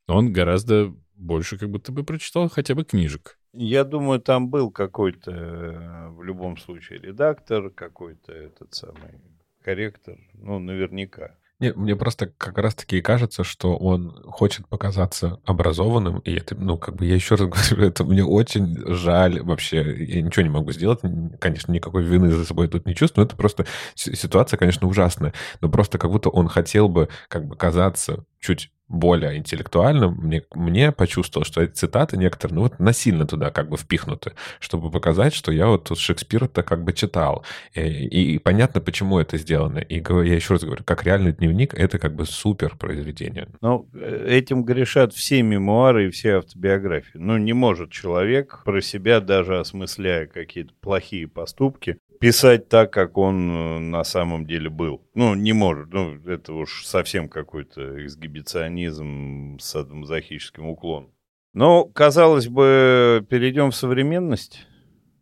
[0.08, 3.38] Он гораздо больше как будто бы прочитал хотя бы книжек.
[3.54, 9.22] Я думаю, там был какой-то э, в любом случае редактор, какой-то этот самый
[9.62, 11.38] корректор, ну, наверняка.
[11.62, 16.76] Не, мне просто как раз-таки и кажется, что он хочет показаться образованным, и это, ну,
[16.76, 19.96] как бы я еще раз говорю, это мне очень жаль вообще.
[20.04, 21.02] Я ничего не могу сделать,
[21.40, 25.34] конечно, никакой вины за собой тут не чувствую, но это просто ситуация, конечно, ужасная.
[25.62, 30.92] Но просто как будто он хотел бы как бы казаться чуть более интеллектуальным, мне, мне
[30.92, 35.52] почувствовал, что эти цитаты некоторые, ну вот насильно туда как бы впихнуты, чтобы показать, что
[35.52, 37.46] я вот тут Шекспира-то как бы читал.
[37.74, 39.80] И, и, и понятно, почему это сделано.
[39.80, 43.48] И я еще раз говорю, как реальный дневник, это как бы супер произведение.
[43.62, 47.18] Ну, э, этим грешат все мемуары и все автобиографии.
[47.18, 53.52] Ну, не может человек про себя, даже осмысляя какие-то плохие поступки, писать так, как он
[53.52, 55.02] э, на самом деле был.
[55.16, 55.92] Ну, не может.
[55.92, 61.12] Ну, это уж совсем какой-то эксгибиционизм с адомазохическим уклоном.
[61.54, 64.66] Но, казалось бы, перейдем в современность,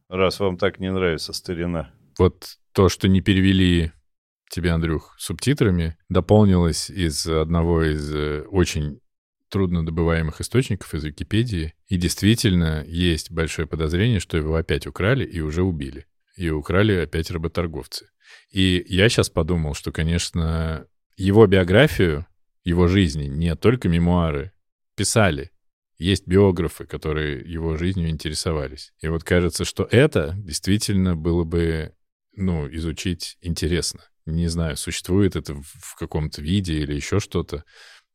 [0.09, 1.91] раз вам так не нравится старина.
[2.19, 3.93] Вот то, что не перевели
[4.49, 8.99] тебе, Андрюх, субтитрами, дополнилось из одного из э, очень
[9.49, 11.73] трудно добываемых источников из Википедии.
[11.87, 16.05] И действительно есть большое подозрение, что его опять украли и уже убили
[16.39, 18.07] и украли опять работорговцы.
[18.49, 22.25] И я сейчас подумал, что, конечно, его биографию,
[22.63, 24.53] его жизни, не только мемуары,
[24.95, 25.51] писали.
[25.97, 28.93] Есть биографы, которые его жизнью интересовались.
[29.01, 31.93] И вот кажется, что это действительно было бы,
[32.37, 34.05] ну, изучить интересно.
[34.25, 37.65] Не знаю, существует это в каком-то виде или еще что-то.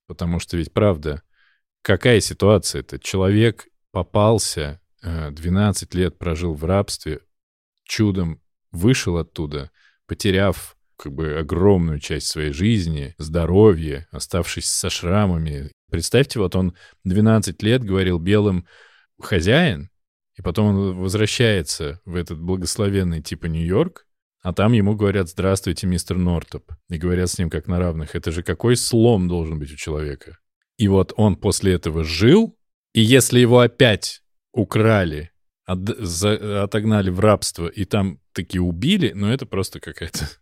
[0.06, 1.22] Потому что ведь правда,
[1.82, 2.98] какая ситуация это?
[2.98, 7.20] Человек попался, 12 э, лет прожил в рабстве,
[7.84, 8.40] чудом
[8.72, 9.70] вышел оттуда,
[10.06, 15.72] потеряв как бы огромную часть своей жизни, здоровье, оставшись со шрамами.
[15.90, 18.66] Представьте, вот он 12 лет говорил белым
[19.20, 19.90] хозяин,
[20.36, 24.06] и потом он возвращается в этот благословенный типа Нью-Йорк,
[24.42, 28.14] а там ему говорят «Здравствуйте, мистер Нортоп», и говорят с ним как на равных.
[28.14, 30.38] Это же какой слом должен быть у человека.
[30.76, 32.58] И вот он после этого жил,
[32.92, 35.30] и если его опять украли
[35.66, 40.28] от, за, отогнали в рабство и там таки убили, но это просто какая-то...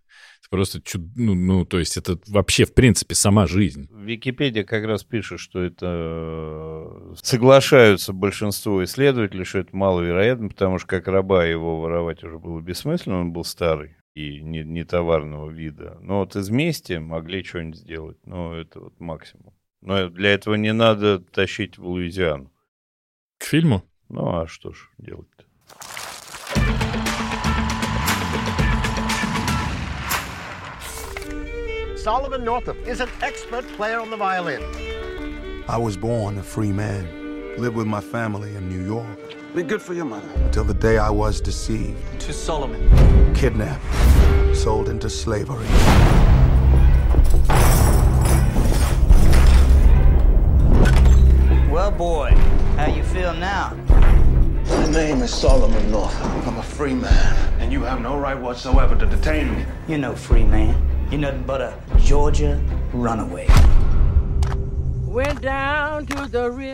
[0.50, 1.00] Просто чуд...
[1.16, 3.88] ну, ну, то есть это вообще, в принципе, сама жизнь.
[3.90, 10.88] Википедия как раз пишет, что это э, соглашаются большинство исследователей, что это маловероятно, потому что
[10.88, 15.98] как раба его воровать уже было бессмысленно, он был старый и не, не товарного вида.
[16.02, 18.18] Но вот из мести могли что-нибудь сделать.
[18.24, 19.54] Но это вот максимум.
[19.80, 22.52] Но для этого не надо тащить в Луизиану.
[23.38, 23.82] К фильму?
[24.11, 25.43] Ну, а что ж делать-то?
[31.97, 34.63] Solomon Northup is an expert player on the violin.
[35.67, 37.05] I was born a free man,
[37.57, 39.35] lived with my family in New York.
[39.53, 40.29] Be good for your mother.
[40.45, 41.97] Until the day I was deceived.
[42.21, 43.33] To Solomon.
[43.35, 43.83] Kidnapped.
[44.55, 45.67] Sold into slavery.
[51.69, 52.33] Well, boy,
[52.76, 53.76] How you feel now?
[54.64, 56.46] My name is Solomon Northup.
[56.46, 59.64] I'm a free man, and you have no right whatsoever to detain me.
[59.88, 60.74] You're no free man.
[61.10, 62.58] You're nothing but a Georgia
[62.92, 63.46] runaway.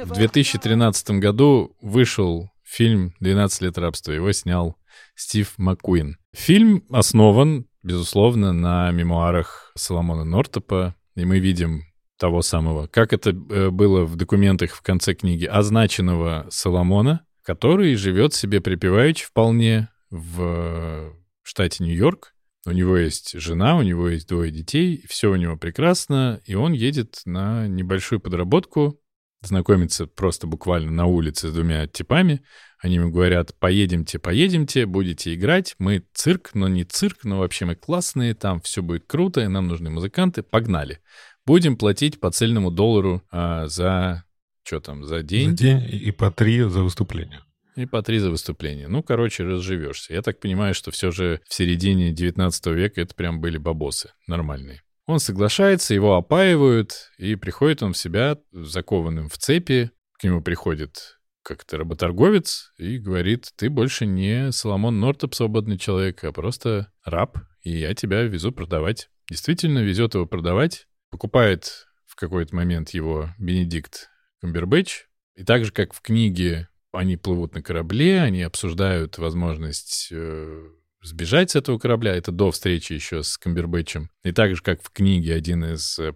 [0.04, 4.12] В 2013 году вышел фильм «12 лет рабства».
[4.12, 4.76] Его снял
[5.16, 6.18] Стив Маккуин.
[6.32, 11.82] Фильм основан, безусловно, на мемуарах Соломона Нортопа, и мы видим
[12.18, 18.34] того самого, как это э, было в документах в конце книги, означенного Соломона, который живет
[18.34, 21.12] себе припеваючи вполне в
[21.42, 22.34] штате Нью-Йорк.
[22.66, 26.72] У него есть жена, у него есть двое детей, все у него прекрасно, и он
[26.72, 29.00] едет на небольшую подработку
[29.42, 32.42] знакомится просто буквально на улице с двумя типами.
[32.80, 35.74] Они ему говорят, поедемте, поедемте, будете играть.
[35.78, 39.68] Мы цирк, но не цирк, но вообще мы классные, там все будет круто, и нам
[39.68, 40.42] нужны музыканты.
[40.42, 41.00] Погнали.
[41.48, 44.24] Будем платить по цельному доллару а, за...
[44.64, 45.52] Что там, за день?
[45.52, 47.40] За день и по три за выступление.
[47.74, 48.86] И по три за выступление.
[48.86, 50.12] Ну, короче, разживешься.
[50.12, 54.82] Я так понимаю, что все же в середине 19 века это прям были бабосы нормальные.
[55.06, 59.90] Он соглашается, его опаивают, и приходит он в себя закованным в цепи.
[60.20, 66.32] К нему приходит как-то работорговец и говорит, ты больше не Соломон Нортоп, свободный человек, а
[66.32, 69.08] просто раб, и я тебя везу продавать.
[69.30, 75.04] Действительно, везет его продавать, покупает в какой-то момент его Бенедикт Камбербэтч,
[75.34, 80.68] и так же, как в книге они плывут на корабле, они обсуждают возможность э,
[81.02, 82.16] сбежать с этого корабля.
[82.16, 84.10] Это до встречи еще с Камбербэтчем.
[84.24, 86.14] И так же, как в книге, один из э,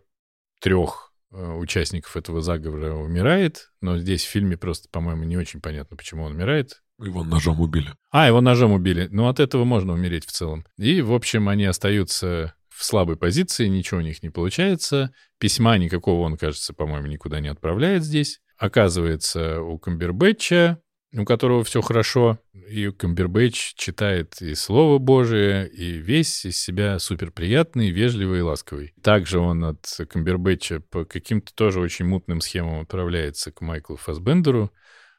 [0.61, 5.97] трех э, участников этого заговора умирает, но здесь в фильме просто, по-моему, не очень понятно,
[5.97, 6.83] почему он умирает.
[6.99, 7.95] Его ножом убили.
[8.11, 9.09] А, его ножом убили.
[9.11, 10.65] Ну, от этого можно умереть в целом.
[10.79, 15.15] И, в общем, они остаются в слабой позиции, ничего у них не получается.
[15.39, 18.41] Письма никакого он, кажется, по-моему, никуда не отправляет здесь.
[18.59, 20.83] Оказывается, у Камбербэтча
[21.15, 27.91] у которого все хорошо, и Камбербэтч читает и Слово Божие, и весь из себя суперприятный,
[27.91, 28.95] вежливый и ласковый.
[29.03, 34.73] Также он от Камбербэтча по каким-то тоже очень мутным схемам отправляется к Майклу Фасбендеру,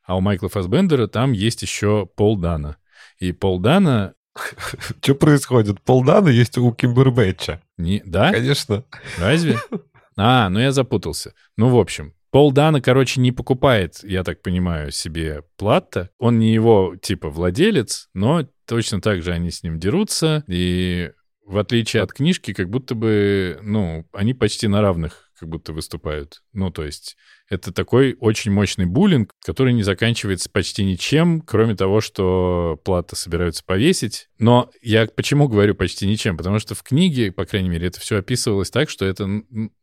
[0.04, 2.78] а у Майкла Фасбендера там есть еще Пол Дана.
[3.20, 4.16] И Пол Дана...
[5.02, 5.82] Что происходит?
[5.82, 7.62] Пол Дана есть у Камбербэтча.
[7.78, 8.02] Не...
[8.06, 8.32] Да?
[8.32, 8.84] Конечно.
[9.18, 9.60] Разве?
[10.16, 11.34] А, ну я запутался.
[11.58, 16.10] Ну, в общем, Пол Дана, короче, не покупает, я так понимаю, себе Платта.
[16.18, 20.44] Он не его, типа, владелец, но точно так же они с ним дерутся.
[20.48, 21.12] И
[21.46, 26.42] в отличие от книжки, как будто бы, ну, они почти на равных как будто выступают.
[26.54, 27.16] Ну, то есть
[27.50, 33.64] это такой очень мощный буллинг, который не заканчивается почти ничем, кроме того, что плата собираются
[33.66, 34.30] повесить.
[34.40, 36.38] Но я почему говорю почти ничем?
[36.38, 39.28] Потому что в книге, по крайней мере, это все описывалось так, что это,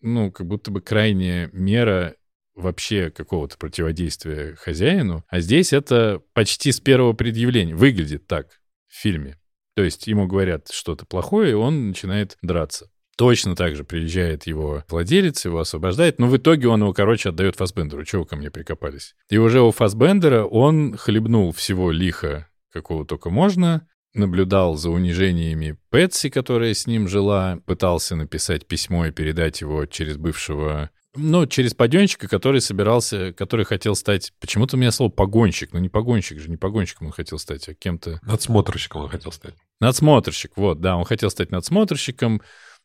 [0.01, 2.15] ну, как будто бы крайняя мера
[2.55, 7.75] вообще какого-то противодействия хозяину, а здесь это почти с первого предъявления.
[7.75, 9.39] Выглядит так в фильме.
[9.77, 12.91] То есть ему говорят что-то плохое, и он начинает драться.
[13.21, 17.55] Точно так же приезжает его владелец, его освобождает, но в итоге он его, короче, отдает
[17.55, 18.03] Фасбендеру.
[18.07, 19.15] Чего вы ко мне прикопались?
[19.29, 26.31] И уже у Фасбендера он хлебнул всего лиха, какого только можно, наблюдал за унижениями Пэтси,
[26.31, 32.29] которая с ним жила, пытался написать письмо и передать его через бывшего ну, через паденщика,
[32.29, 34.33] который собирался, который хотел стать...
[34.41, 37.75] Почему-то у меня слово погонщик, но не погонщик же, не погонщиком он хотел стать, а
[37.75, 38.21] кем-то...
[38.23, 39.55] Надсмотрщиком он хотел стать.
[39.81, 42.43] Надсмотрщик, вот, да, он хотел стать надсмотрщиком,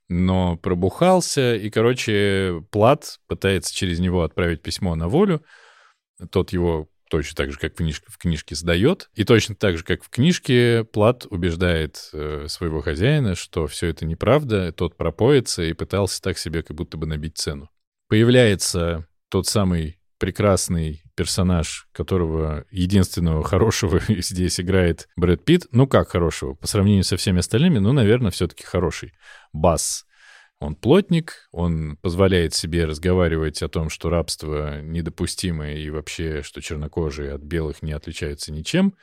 [0.08, 5.44] но пробухался, и, короче, Плат пытается через него отправить письмо на волю.
[6.32, 9.10] Тот его точно так же, как в книжке, в книжке сдает.
[9.14, 14.06] И точно так же, как в книжке, Плат убеждает э, своего хозяина, что все это
[14.06, 17.70] неправда, тот пропоится и пытался так себе как будто бы набить цену
[18.08, 25.68] появляется тот самый прекрасный персонаж, которого единственного хорошего здесь играет Брэд Питт.
[25.72, 26.54] Ну как хорошего?
[26.54, 29.14] По сравнению со всеми остальными, ну, наверное, все-таки хороший.
[29.54, 30.06] Бас.
[30.60, 37.34] Он плотник, он позволяет себе разговаривать о том, что рабство недопустимо и вообще, что чернокожие
[37.34, 38.96] от белых не отличаются ничем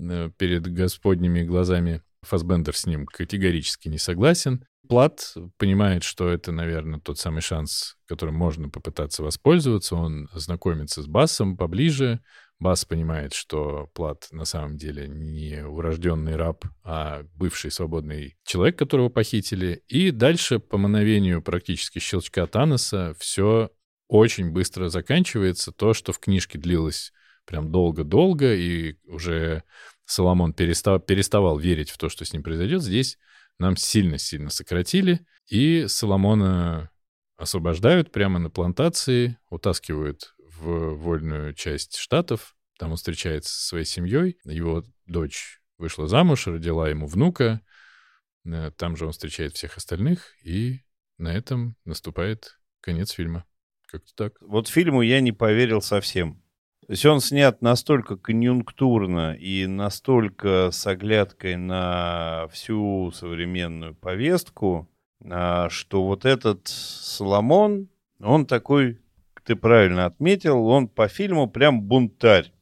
[0.00, 2.02] э, перед господними глазами.
[2.22, 4.64] Фасбендер с ним категорически не согласен.
[4.88, 9.96] Плат понимает, что это, наверное, тот самый шанс, которым можно попытаться воспользоваться.
[9.96, 12.20] Он знакомится с Басом поближе.
[12.58, 19.10] Бас понимает, что Плат на самом деле не урожденный раб, а бывший свободный человек, которого
[19.10, 19.82] похитили.
[19.86, 23.70] И дальше, по мановению практически щелчка Таноса, все
[24.08, 25.70] очень быстро заканчивается.
[25.70, 27.12] То, что в книжке длилось
[27.44, 29.62] прям долго-долго, и уже
[30.08, 33.18] Соломон перестав, переставал верить в то, что с ним произойдет, здесь
[33.58, 36.90] нам сильно-сильно сократили, и Соломона
[37.36, 44.38] освобождают прямо на плантации, утаскивают в вольную часть штатов, там он встречается со своей семьей,
[44.44, 47.60] его дочь вышла замуж, родила ему внука,
[48.46, 50.80] э, там же он встречает всех остальных, и
[51.18, 53.44] на этом наступает конец фильма.
[53.86, 54.40] Как-то так.
[54.40, 56.42] Вот фильму я не поверил совсем.
[56.88, 64.88] То есть он снят настолько конъюнктурно и настолько с оглядкой на всю современную повестку,
[65.22, 67.90] а, что вот этот Соломон,
[68.22, 69.02] он такой,
[69.44, 72.54] ты правильно отметил, он по фильму прям бунтарь.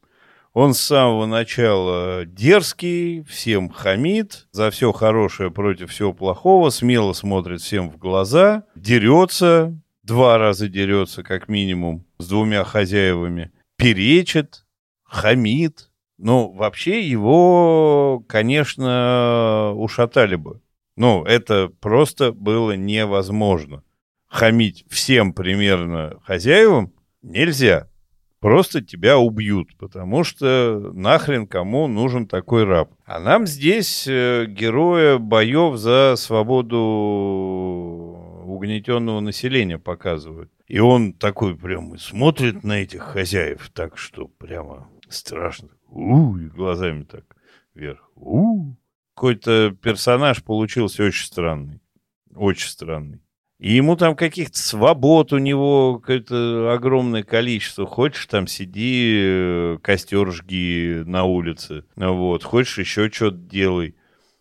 [0.52, 7.60] Он с самого начала дерзкий, всем хамит, за все хорошее против всего плохого, смело смотрит
[7.60, 14.66] всем в глаза, дерется, два раза дерется как минимум, с двумя хозяевами, перечит,
[15.04, 15.90] хамит.
[16.18, 20.62] Ну, вообще его, конечно, ушатали бы.
[20.96, 23.82] Ну, это просто было невозможно.
[24.28, 27.88] Хамить всем примерно хозяевам нельзя.
[28.40, 32.92] Просто тебя убьют, потому что нахрен кому нужен такой раб.
[33.04, 36.78] А нам здесь э, героя боев за свободу
[38.44, 40.50] угнетенного населения показывают.
[40.66, 45.68] И он такой прям смотрит на этих хозяев так, что прямо страшно.
[45.88, 47.24] У, и глазами так
[47.74, 48.10] вверх.
[48.16, 48.74] У,
[49.14, 51.80] какой-то персонаж получился очень странный.
[52.34, 53.20] Очень странный.
[53.58, 57.86] И ему там каких-то свобод у него какое-то огромное количество.
[57.86, 61.84] Хочешь, там сиди, э, костер жги на улице.
[61.96, 62.44] Вот.
[62.44, 63.94] Хочешь, еще что-то делай.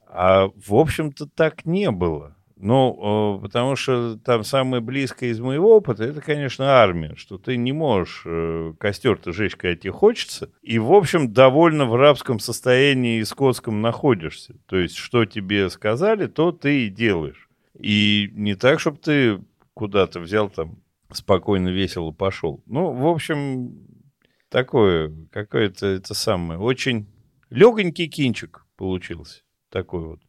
[0.07, 2.35] А, в общем-то, так не было.
[2.57, 7.73] Ну, потому что там самое близкое из моего опыта, это, конечно, армия, что ты не
[7.73, 13.25] можешь э, костер-то жечь, когда тебе хочется, и, в общем, довольно в рабском состоянии и
[13.25, 14.55] скотском находишься.
[14.67, 17.49] То есть, что тебе сказали, то ты и делаешь.
[17.77, 19.41] И не так, чтобы ты
[19.73, 20.77] куда-то взял там
[21.11, 22.63] спокойно, весело пошел.
[22.65, 23.85] Ну, в общем,
[24.49, 27.07] такое, какое-то это самое, очень
[27.49, 29.41] легонький кинчик получился.
[29.69, 30.19] Такой вот.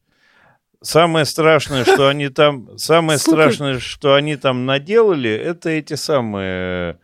[0.80, 6.98] Самое страшное, что они там, самое страшное, что они там наделали, это эти самые,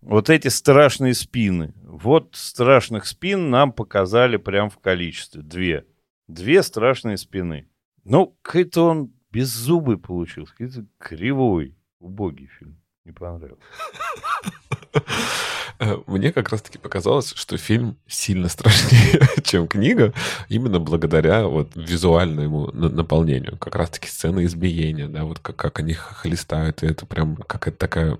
[0.00, 1.74] вот эти страшные спины.
[1.82, 5.42] Вот страшных спин нам показали прям в количестве.
[5.42, 5.86] Две.
[6.28, 7.68] Две страшные спины.
[8.04, 12.80] Ну, какой-то он беззубый получился, какой-то кривой, убогий фильм.
[13.04, 13.60] Не понравился.
[16.06, 20.12] Мне как раз-таки показалось, что фильм сильно страшнее, чем книга,
[20.48, 23.58] именно благодаря вот визуальному наполнению.
[23.58, 28.18] Как раз-таки сцены избиения, да, вот как, как они хлестают, и это прям какая-то такая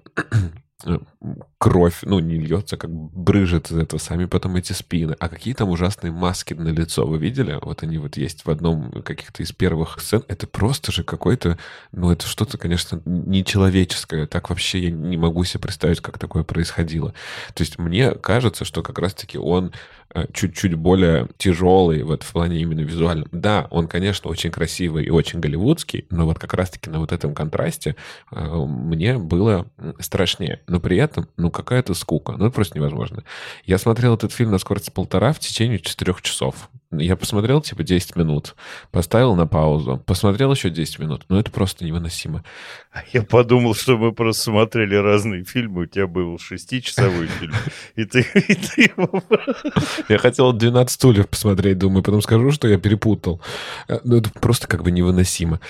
[1.58, 5.16] кровь, ну, не льется, как брыжет из этого, сами потом эти спины.
[5.18, 7.58] А какие там ужасные маски на лицо, вы видели?
[7.62, 10.24] Вот они вот есть в одном каких-то из первых сцен.
[10.28, 11.58] Это просто же какой-то,
[11.92, 14.26] ну, это что-то, конечно, нечеловеческое.
[14.26, 17.14] Так вообще я не могу себе представить, как такое происходило.
[17.54, 22.60] То есть мне кажется, что как раз-таки он Э, чуть-чуть более тяжелый вот в плане
[22.60, 23.28] именно визуальном.
[23.32, 27.34] Да, он, конечно, очень красивый и очень голливудский, но вот как раз-таки на вот этом
[27.34, 27.96] контрасте
[28.30, 29.66] э, мне было
[29.98, 30.60] страшнее.
[30.66, 32.32] Но при этом, ну, какая-то скука.
[32.32, 33.24] Ну, это просто невозможно.
[33.64, 36.70] Я смотрел этот фильм на скорости полтора в течение четырех часов.
[36.98, 38.54] Я посмотрел, типа, 10 минут,
[38.90, 41.24] поставил на паузу, посмотрел еще 10 минут.
[41.28, 42.44] Ну, это просто невыносимо.
[43.12, 45.82] Я подумал, что мы просто смотрели разные фильмы.
[45.82, 47.54] У тебя был шестичасовой фильм,
[47.96, 49.22] и ты, и ты его...
[50.08, 53.40] Я хотел 12 стульев посмотреть, думаю, потом скажу, что я перепутал.
[53.88, 55.60] Э, ну, это просто как бы невыносимо.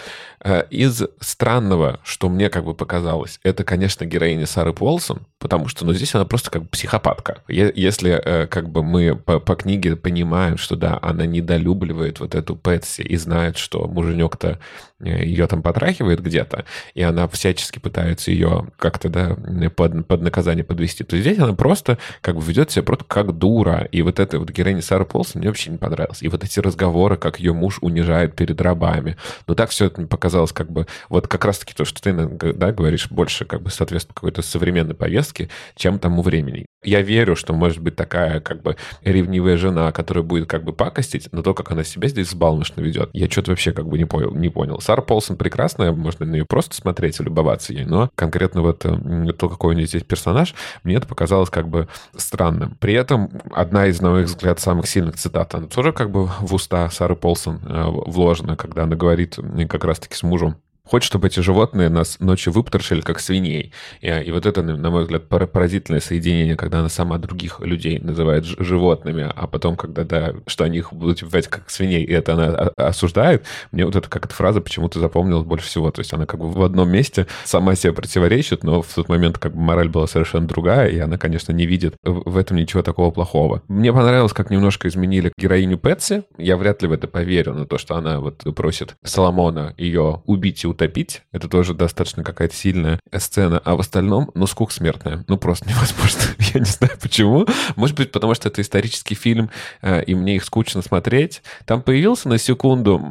[0.41, 5.87] Э, из странного, что мне как бы показалось, это, конечно, героиня Сары Полсон, потому что,
[5.87, 7.43] ну, здесь она просто как бы психопатка.
[7.49, 12.57] Если э, как бы мы по, по книге понимаем, что, да, она недолюбливает вот эту
[12.57, 14.59] Пэтси и знает, что муженек-то
[15.01, 19.37] ее там потрахивает где-то, и она всячески пытается ее как-то, да,
[19.71, 23.89] под, под наказание подвести, то здесь она просто как бы ведет себя просто как дура.
[23.91, 26.23] И вот эта вот героиня Сара Полсон мне вообще не понравилась.
[26.23, 29.17] И вот эти разговоры, как ее муж унижает перед рабами.
[29.47, 32.13] Но так все это мне показалось как бы, вот как раз-таки то, что ты,
[32.55, 36.67] да, говоришь, больше как бы соответствует какой-то современной повестке, чем тому времени.
[36.85, 41.29] Я верю, что может быть такая как бы ревнивая жена, которая будет как бы пакостить,
[41.33, 44.35] но то, как она себя здесь взбалмошно ведет, я что-то вообще как бы не понял.
[44.35, 44.81] Не понял.
[44.81, 49.49] Сара Полсон прекрасная, можно на нее просто смотреть и любоваться ей, но конкретно вот то,
[49.49, 52.77] какой у нее здесь персонаж, мне это показалось как бы странным.
[52.81, 56.55] При этом одна из, на мой взгляд, самых сильных цитат, она тоже как бы в
[56.55, 60.57] уста Сары Полсон э, вложена, когда она говорит как раз-таки с мужем,
[60.87, 63.73] Хочет, чтобы эти животные нас ночью выпотрошили, как свиней.
[64.03, 68.45] И, и вот это, на мой взгляд, поразительное соединение, когда она сама других людей называет
[68.45, 72.49] животными, а потом, когда, да, что они их будут убивать как свиней, и это она
[72.77, 75.91] осуждает, мне вот эта как-то фраза почему-то запомнилась больше всего.
[75.91, 79.39] То есть она как бы в одном месте сама себе противоречит, но в тот момент
[79.39, 83.11] как бы мораль была совершенно другая, и она, конечно, не видит в этом ничего такого
[83.11, 83.63] плохого.
[83.69, 86.25] Мне понравилось, как немножко изменили героиню Пэтси.
[86.37, 90.63] Я вряд ли в это поверю, на то, что она вот просит Соломона ее убить
[90.65, 91.23] и утопить.
[91.33, 93.61] Это тоже достаточно какая-то сильная сцена.
[93.65, 95.25] А в остальном, ну, скука смертная.
[95.29, 96.21] Ну, просто невозможно.
[96.55, 97.47] Я не знаю почему.
[97.77, 99.51] Может быть, потому что это исторический фильм,
[99.83, 101.43] э, и мне их скучно смотреть.
[101.65, 103.11] Там появился на секунду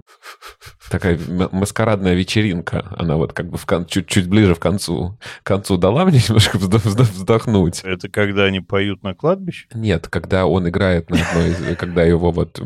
[0.94, 1.20] такая
[1.52, 2.86] маскарадная вечеринка.
[2.96, 3.88] Она вот как бы в кон...
[3.88, 7.82] чуть, чуть ближе в концу, к концу дала мне немножко вздохнуть.
[7.84, 9.66] Это когда они поют на кладбище?
[9.74, 11.78] Нет, когда он играет на одной из...
[11.84, 12.62] Когда его вот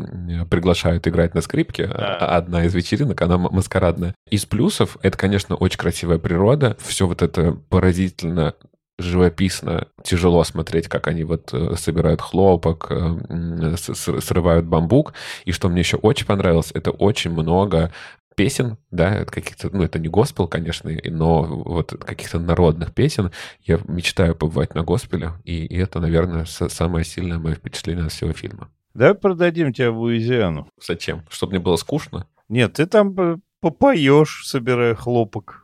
[0.49, 2.36] приглашают играть на скрипке, а.
[2.36, 4.13] одна из вечеринок, она маскарадная.
[4.30, 6.75] Из плюсов это, конечно, очень красивая природа.
[6.82, 8.53] Все вот это поразительно
[8.99, 15.13] живописно, тяжело смотреть, как они вот э, собирают хлопок, э, срывают бамбук.
[15.45, 17.91] И что мне еще очень понравилось, это очень много
[18.38, 23.31] песен, да, каких-то, ну, это не госпел, конечно, но вот каких-то народных песен.
[23.63, 28.31] Я мечтаю побывать на госпеле, и, и это, наверное, самое сильное мое впечатление от всего
[28.33, 28.69] фильма.
[28.93, 30.69] Давай продадим тебя в Луизиану.
[30.79, 31.25] Зачем?
[31.29, 32.27] Чтобы мне было скучно?
[32.47, 35.63] Нет, ты там попоешь, собирая хлопок.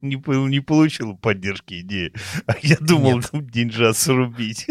[0.00, 2.12] Не, не получил поддержки идеи.
[2.46, 3.30] А я думал, Нет.
[3.30, 4.66] там деньжат срубить.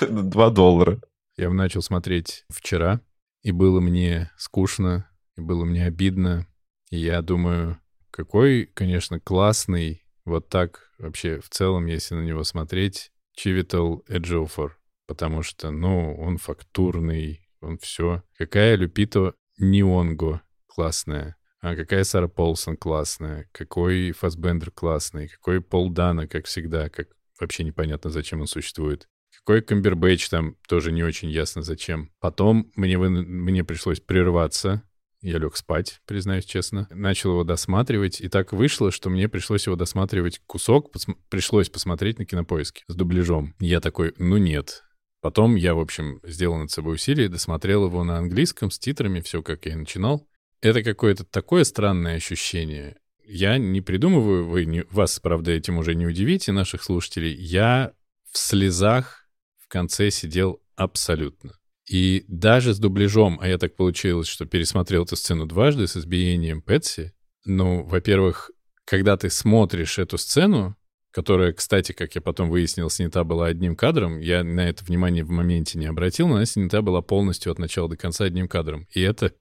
[0.10, 1.00] Два доллара.
[1.36, 3.00] Я начал смотреть вчера,
[3.42, 5.08] и было мне скучно,
[5.38, 6.46] и было мне обидно.
[6.90, 7.80] И я думаю,
[8.10, 14.78] какой, конечно, классный, вот так вообще в целом, если на него смотреть, Чивитал Эджофор.
[15.06, 18.24] Потому что, ну, он фактурный, он все.
[18.36, 21.36] Какая Люпито Нионго классная.
[21.60, 27.08] А какая Сара Полсон классная, какой Фасбендер классный, какой Пол Дана, как всегда, как
[27.40, 29.08] вообще непонятно, зачем он существует.
[29.38, 32.12] Какой Камбербэтч там тоже не очень ясно зачем.
[32.20, 34.82] Потом мне, мне пришлось прерваться.
[35.20, 36.86] Я лег спать, признаюсь честно.
[36.90, 42.18] Начал его досматривать, и так вышло, что мне пришлось его досматривать кусок, пос пришлось посмотреть
[42.18, 43.54] на кинопоиске с дубляжом.
[43.58, 44.84] Я такой, ну нет,
[45.20, 49.42] Потом я, в общем, сделал над собой усилие, досмотрел его на английском с титрами, все
[49.42, 50.26] как я и начинал.
[50.60, 52.96] Это какое-то такое странное ощущение.
[53.24, 57.34] Я не придумываю, вы не, вас, правда, этим уже не удивите, наших слушателей.
[57.34, 57.92] Я
[58.30, 61.52] в слезах в конце сидел абсолютно.
[61.88, 66.60] И даже с дубляжом, а я так получилось, что пересмотрел эту сцену дважды с избиением
[66.60, 67.12] Пэтси,
[67.44, 68.50] ну, во-первых,
[68.84, 70.76] когда ты смотришь эту сцену,
[71.10, 75.30] которая, кстати, как я потом выяснил, снята была одним кадром, я на это внимание в
[75.30, 78.86] моменте не обратил, но она снята была полностью от начала до конца одним кадром.
[78.90, 79.32] И это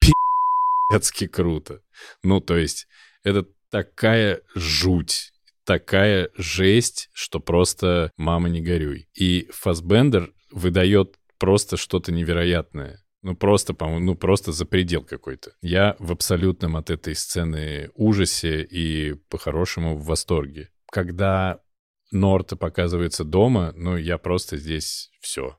[0.00, 1.82] пи***цки круто.
[2.24, 2.88] Ну, то есть,
[3.22, 5.32] это такая жуть,
[5.64, 9.06] такая жесть, что просто мама не горюй.
[9.14, 13.00] И Фасбендер выдает просто что-то невероятное.
[13.22, 15.50] Ну, просто, по-моему, ну, просто за предел какой-то.
[15.60, 20.70] Я в абсолютном от этой сцены ужасе и, по-хорошему, в восторге.
[20.92, 21.58] Когда
[22.12, 25.58] Норта показывается дома, ну, я просто здесь все.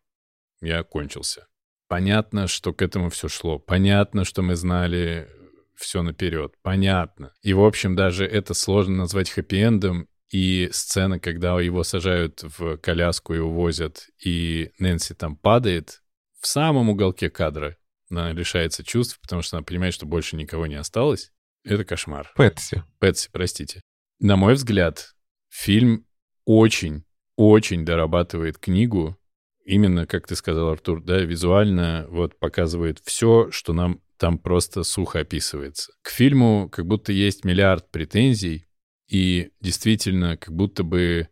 [0.61, 1.47] Я кончился.
[1.89, 3.59] Понятно, что к этому все шло.
[3.59, 5.27] Понятно, что мы знали
[5.75, 6.53] все наперед.
[6.61, 7.33] Понятно.
[7.41, 10.07] И, в общем, даже это сложно назвать хэппи-эндом.
[10.31, 16.01] И сцена, когда его сажают в коляску и увозят, и Нэнси там падает,
[16.39, 17.77] в самом уголке кадра
[18.09, 21.31] она лишается чувств, потому что она понимает, что больше никого не осталось.
[21.63, 22.31] Это кошмар.
[22.35, 22.83] Пэтси.
[22.99, 23.81] Пэтси, простите.
[24.19, 25.15] На мой взгляд,
[25.49, 26.05] фильм
[26.45, 27.05] очень,
[27.35, 29.17] очень дорабатывает книгу
[29.65, 35.19] именно, как ты сказал, Артур, да, визуально вот показывает все, что нам там просто сухо
[35.19, 35.93] описывается.
[36.01, 38.67] К фильму как будто есть миллиард претензий,
[39.07, 41.29] и действительно, как будто бы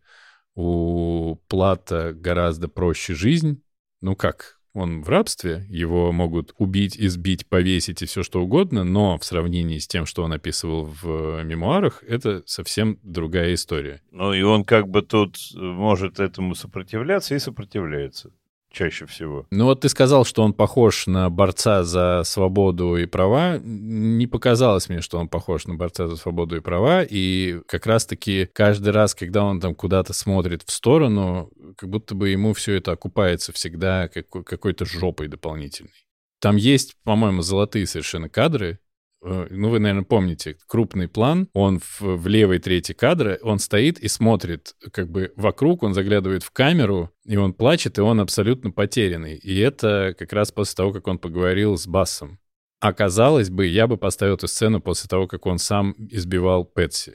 [0.56, 3.64] у Плата гораздо проще жизнь.
[4.02, 9.18] Ну как, он в рабстве, его могут убить, избить, повесить и все что угодно, но
[9.18, 14.02] в сравнении с тем, что он описывал в мемуарах, это совсем другая история.
[14.12, 18.32] Ну и он как бы тут может этому сопротивляться и сопротивляется
[18.72, 19.46] чаще всего.
[19.52, 23.60] Ну вот ты сказал, что он похож на борца за свободу и права.
[23.60, 27.04] Не показалось мне, что он похож на борца за свободу и права.
[27.04, 32.30] И как раз-таки каждый раз, когда он там куда-то смотрит в сторону, как будто бы
[32.30, 35.92] ему все это окупается всегда какой-то жопой дополнительной.
[36.40, 38.80] Там есть, по-моему, золотые совершенно кадры,
[39.22, 44.08] ну, вы, наверное, помните, крупный план, он в, в левой трети кадра, он стоит и
[44.08, 49.38] смотрит как бы вокруг, он заглядывает в камеру, и он плачет, и он абсолютно потерянный.
[49.38, 52.40] И это как раз после того, как он поговорил с Бассом.
[52.80, 57.14] Оказалось бы, я бы поставил эту сцену после того, как он сам избивал Пэтси.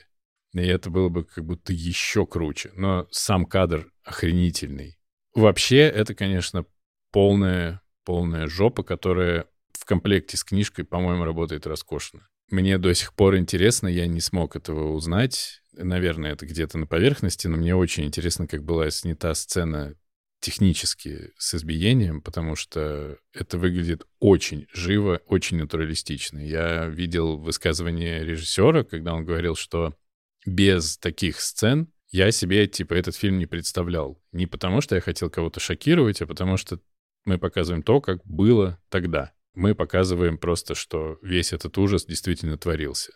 [0.53, 2.71] И это было бы как будто еще круче.
[2.73, 4.97] Но сам кадр охренительный.
[5.33, 6.65] Вообще, это, конечно,
[7.11, 9.47] полная, полная жопа, которая
[9.87, 12.27] комплекте с книжкой, по-моему, работает роскошно.
[12.49, 15.61] Мне до сих пор интересно, я не смог этого узнать.
[15.73, 19.95] Наверное, это где-то на поверхности, но мне очень интересно, как была снята сцена
[20.39, 26.39] технически с избиением, потому что это выглядит очень живо, очень натуралистично.
[26.39, 29.95] Я видел высказывание режиссера, когда он говорил, что
[30.45, 34.21] без таких сцен я себе, типа, этот фильм не представлял.
[34.31, 36.79] Не потому, что я хотел кого-то шокировать, а потому что
[37.25, 43.11] мы показываем то, как было тогда мы показываем просто, что весь этот ужас действительно творился.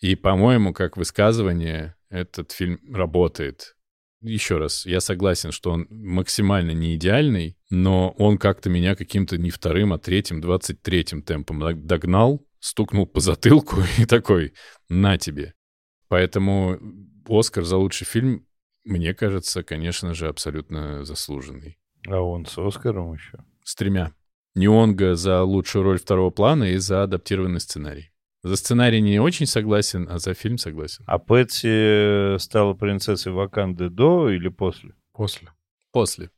[0.00, 3.76] И, по-моему, как высказывание, этот фильм работает.
[4.20, 9.50] Еще раз, я согласен, что он максимально не идеальный, но он как-то меня каким-то не
[9.50, 14.52] вторым, а третьим, двадцать третьим темпом догнал, стукнул по затылку и такой,
[14.88, 15.54] на тебе.
[16.08, 16.78] Поэтому
[17.28, 18.46] Оскар за лучший фильм,
[18.84, 21.78] мне кажется, конечно же, абсолютно заслуженный.
[22.06, 23.44] А он с Оскаром еще.
[23.64, 24.12] С тремя.
[24.54, 28.10] Нионга за лучшую роль второго плана и за адаптированный сценарий.
[28.42, 31.04] За сценарий не очень согласен, а за фильм согласен.
[31.06, 34.94] А Пэтси стала принцессой Ваканды до или после?
[35.12, 35.48] После.
[35.92, 36.30] После.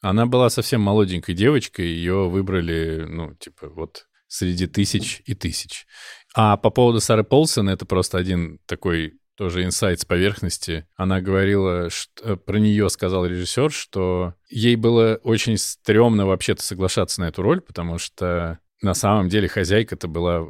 [0.00, 5.86] Она была совсем молоденькой девочкой, ее выбрали, ну, типа, вот среди тысяч и тысяч.
[6.34, 10.86] А по поводу Сары Полсон, это просто один такой тоже инсайт с поверхности.
[10.94, 17.28] Она говорила, что, про нее сказал режиссер, что ей было очень стрёмно вообще-то соглашаться на
[17.28, 20.46] эту роль, потому что на самом деле хозяйка-то была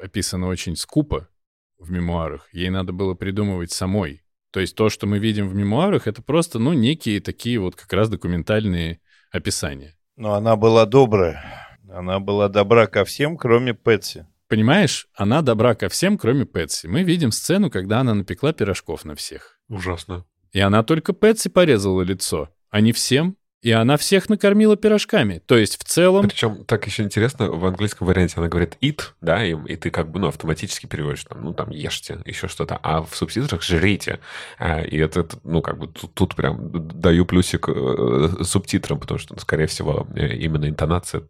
[0.00, 1.28] описана очень скупо
[1.78, 2.48] в мемуарах.
[2.52, 4.22] Ей надо было придумывать самой.
[4.50, 7.92] То есть то, что мы видим в мемуарах, это просто, ну, некие такие вот как
[7.92, 9.00] раз документальные
[9.32, 9.96] описания.
[10.16, 11.44] Но она была добрая.
[11.90, 14.26] Она была добра ко всем, кроме Пэтси.
[14.48, 16.86] Понимаешь, она добра ко всем, кроме Пэтси.
[16.86, 19.58] Мы видим сцену, когда она напекла пирожков на всех.
[19.68, 20.24] Ужасно.
[20.52, 23.36] И она только Пэтси порезала лицо, а не всем.
[23.64, 25.40] И она всех накормила пирожками.
[25.46, 26.28] То есть в целом...
[26.28, 30.10] Причем так еще интересно, в английском варианте она говорит eat, да, и, и ты как
[30.10, 32.78] бы, ну, автоматически переводишь, там, ну, там, ешьте, еще что-то.
[32.82, 34.20] А в субтитрах жрите.
[34.58, 39.16] А, и это, это, ну, как бы тут, тут прям даю плюсик э, субтитрам, потому
[39.16, 41.22] что, скорее всего, э, именно интонация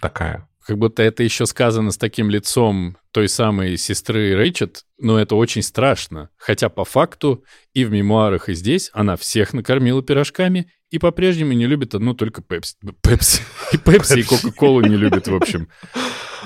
[0.00, 0.48] такая.
[0.66, 5.62] Как будто это еще сказано с таким лицом той самой сестры Рэйчет, но это очень
[5.62, 6.30] страшно.
[6.36, 11.66] Хотя по факту и в мемуарах, и здесь она всех накормила пирожками и по-прежнему не
[11.66, 12.76] любит одну только Пепси.
[13.02, 13.42] Пепси.
[13.72, 15.68] И Пепси, и Кока-Колу не любит, в общем.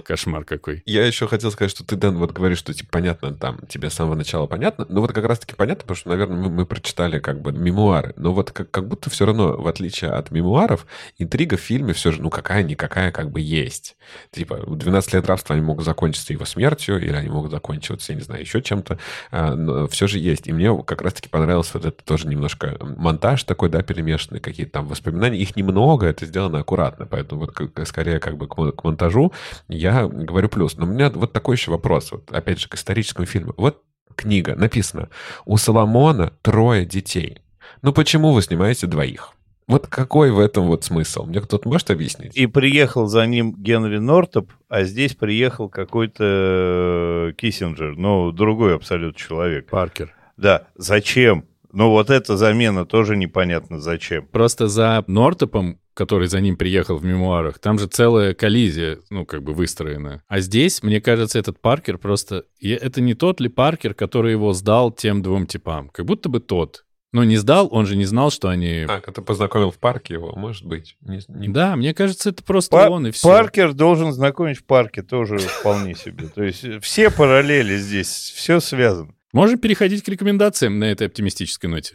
[0.03, 0.83] Кошмар какой.
[0.87, 3.95] Я еще хотел сказать, что ты, Дэн, вот говоришь, что типа понятно, там, тебе с
[3.95, 4.87] самого начала понятно.
[4.89, 8.15] Ну вот как раз-таки понятно, потому что, наверное, мы, мы прочитали как бы мемуары.
[8.17, 10.87] Но вот как, как будто все равно, в отличие от мемуаров,
[11.19, 13.97] интрига в фильме все же, ну какая-никакая как бы есть.
[14.31, 18.25] Типа, 12 лет рабства они могут закончиться его смертью, или они могут закончиваться, я не
[18.25, 18.99] знаю, еще чем-то.
[19.31, 20.47] А, но все же есть.
[20.47, 24.87] И мне как раз-таки понравился вот это тоже немножко монтаж такой, да, перемешанный, какие-то там
[24.87, 25.39] воспоминания.
[25.39, 27.07] Их немного, это сделано аккуратно.
[27.07, 29.33] Поэтому вот как, скорее как бы к, к монтажу
[29.69, 30.77] я говорю плюс.
[30.77, 33.55] Но у меня вот такой еще вопрос, вот, опять же, к историческому фильму.
[33.57, 33.83] Вот
[34.15, 35.09] книга, написано,
[35.47, 37.39] у Соломона трое детей.
[37.83, 39.33] Ну почему вы снимаете двоих?
[39.67, 41.27] Вот какой в этом вот смысл?
[41.27, 42.37] Мне кто-то может объяснить?
[42.37, 49.17] И приехал за ним Генри Нортоп, а здесь приехал какой-то э, Киссинджер, ну, другой абсолютно
[49.17, 49.71] человек.
[49.71, 50.13] Паркер.
[50.37, 51.45] Да, зачем?
[51.73, 54.27] Ну, вот эта замена тоже непонятно зачем.
[54.27, 59.43] Просто за Нортопом который за ним приехал в мемуарах, там же целая коллизия, ну, как
[59.43, 60.23] бы выстроена.
[60.29, 62.45] А здесь, мне кажется, этот Паркер просто...
[62.59, 65.91] Это не тот ли Паркер, который его сдал тем двум типам?
[65.91, 66.87] Как будто бы тот.
[67.13, 68.87] Но не сдал, он же не знал, что они...
[68.89, 70.97] А, ты познакомил в парке его, может быть.
[71.01, 71.49] Не, не...
[71.49, 73.29] Да, мне кажется, это просто Па- он и все.
[73.29, 76.29] Паркер должен знакомить в парке тоже вполне себе.
[76.29, 79.13] То есть все параллели здесь, все связано.
[79.33, 81.95] Можем переходить к рекомендациям на этой оптимистической ноте.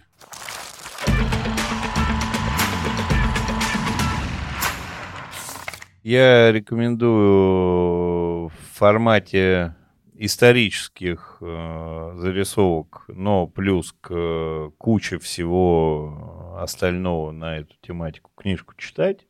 [6.02, 9.76] Я рекомендую в формате
[10.14, 19.28] исторических э, зарисовок, но плюс к э, куче всего остального на эту тематику книжку читать.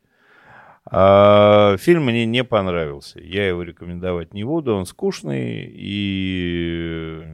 [0.88, 3.18] А фильм мне не понравился.
[3.20, 4.76] Я его рекомендовать не буду.
[4.76, 7.24] Он скучный и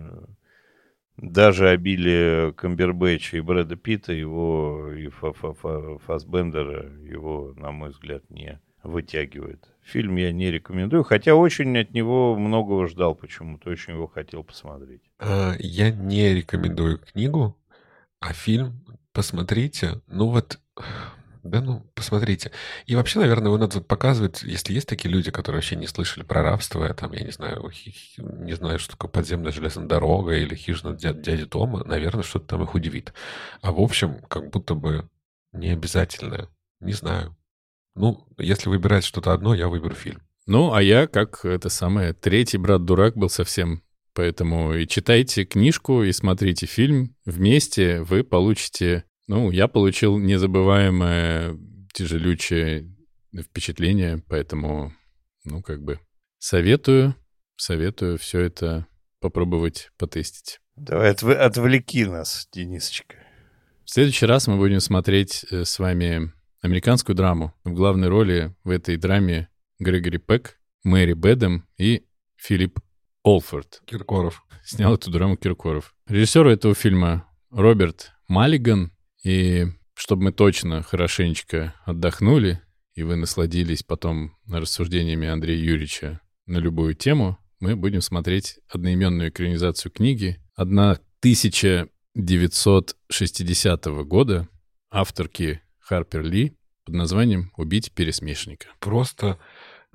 [1.23, 9.69] даже обилие Камбербэтча и Брэда Питта его и Фасбендера его, на мой взгляд, не вытягивает.
[9.83, 15.03] Фильм я не рекомендую, хотя очень от него многого ждал почему-то, очень его хотел посмотреть.
[15.21, 17.57] А, я не рекомендую книгу,
[18.21, 20.01] а фильм посмотрите.
[20.09, 20.59] Ну вот,
[21.43, 22.53] да ну, посмотрите.
[22.87, 26.43] И вообще, наверное, его надо показывать, если есть такие люди, которые вообще не слышали про
[26.43, 27.71] рабство, там, я не знаю,
[28.19, 32.75] не знаю, что такое подземная железная дорога или хижина дяди Тома, наверное, что-то там их
[32.75, 33.13] удивит.
[33.61, 35.09] А в общем, как будто бы
[35.53, 36.49] не обязательно.
[36.81, 37.37] Не знаю.
[37.95, 40.23] Ну, если выбирать что-то одно, я выберу фильм.
[40.47, 43.83] Ну, а я, как это самое, третий брат-дурак был совсем.
[44.15, 47.17] Поэтому и читайте книжку, и смотрите фильм.
[47.25, 49.05] Вместе вы получите...
[49.33, 51.59] Ну, я получил незабываемое,
[51.95, 52.95] тяжелючее
[53.35, 54.93] впечатление, поэтому,
[55.45, 56.01] ну, как бы,
[56.39, 57.17] советую,
[57.57, 58.87] советую все это
[59.21, 60.61] попробовать потестить.
[60.77, 63.17] Давай отв- отвлеки нас, Денисочка.
[63.87, 66.31] В следующий раз мы будем смотреть э, с вами
[66.61, 67.55] американскую драму.
[67.65, 72.05] В главной роли в этой драме Грегори Пек, Мэри Бэдом и
[72.37, 72.81] Филипп
[73.23, 73.81] Олфорд.
[73.87, 74.43] Киркоров.
[74.63, 75.95] Снял эту драму Киркоров.
[76.07, 78.92] Режиссер этого фильма Роберт Маллиган.
[79.23, 82.61] И чтобы мы точно хорошенечко отдохнули,
[82.95, 89.93] и вы насладились потом рассуждениями Андрея Юрьевича на любую тему, мы будем смотреть одноименную экранизацию
[89.93, 90.39] книги.
[90.55, 94.49] Одна тысяча 1960 года
[94.91, 98.69] авторки Харпер Ли под названием «Убить пересмешника».
[98.81, 99.39] Просто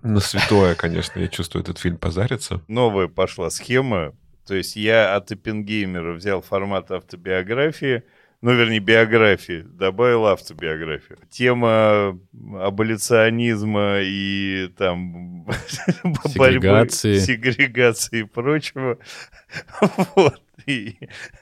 [0.02, 2.64] на святое, конечно, я чувствую, этот фильм позарится.
[2.68, 4.16] Новая пошла схема.
[4.46, 8.04] То есть я от Эппенгеймера взял формат автобиографии,
[8.42, 11.18] ну, вернее, биографии, добавил автобиографию.
[11.30, 12.20] Тема
[12.60, 15.46] аболиционизма и там
[16.04, 17.18] борьбы, Сегрегации.
[17.20, 18.98] сегрегации и прочего.
[20.16, 20.42] Вот.
[20.66, 20.98] И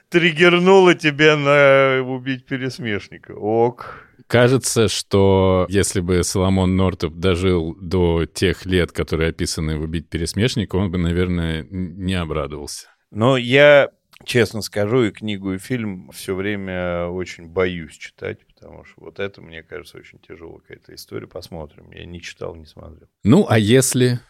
[0.08, 3.32] триггернуло тебя на убить пересмешника.
[3.32, 4.06] Ок.
[4.28, 10.76] Кажется, что если бы Соломон Нортоп дожил до тех лет, которые описаны в «Убить пересмешника»,
[10.76, 12.88] он бы, наверное, не обрадовался.
[13.10, 13.88] Но я,
[14.24, 19.40] честно скажу, и книгу, и фильм все время очень боюсь читать, потому что вот это,
[19.40, 21.26] мне кажется, очень тяжелая какая-то история.
[21.26, 21.90] Посмотрим.
[21.92, 23.08] Я не читал, не смотрел.
[23.24, 24.20] Ну, а если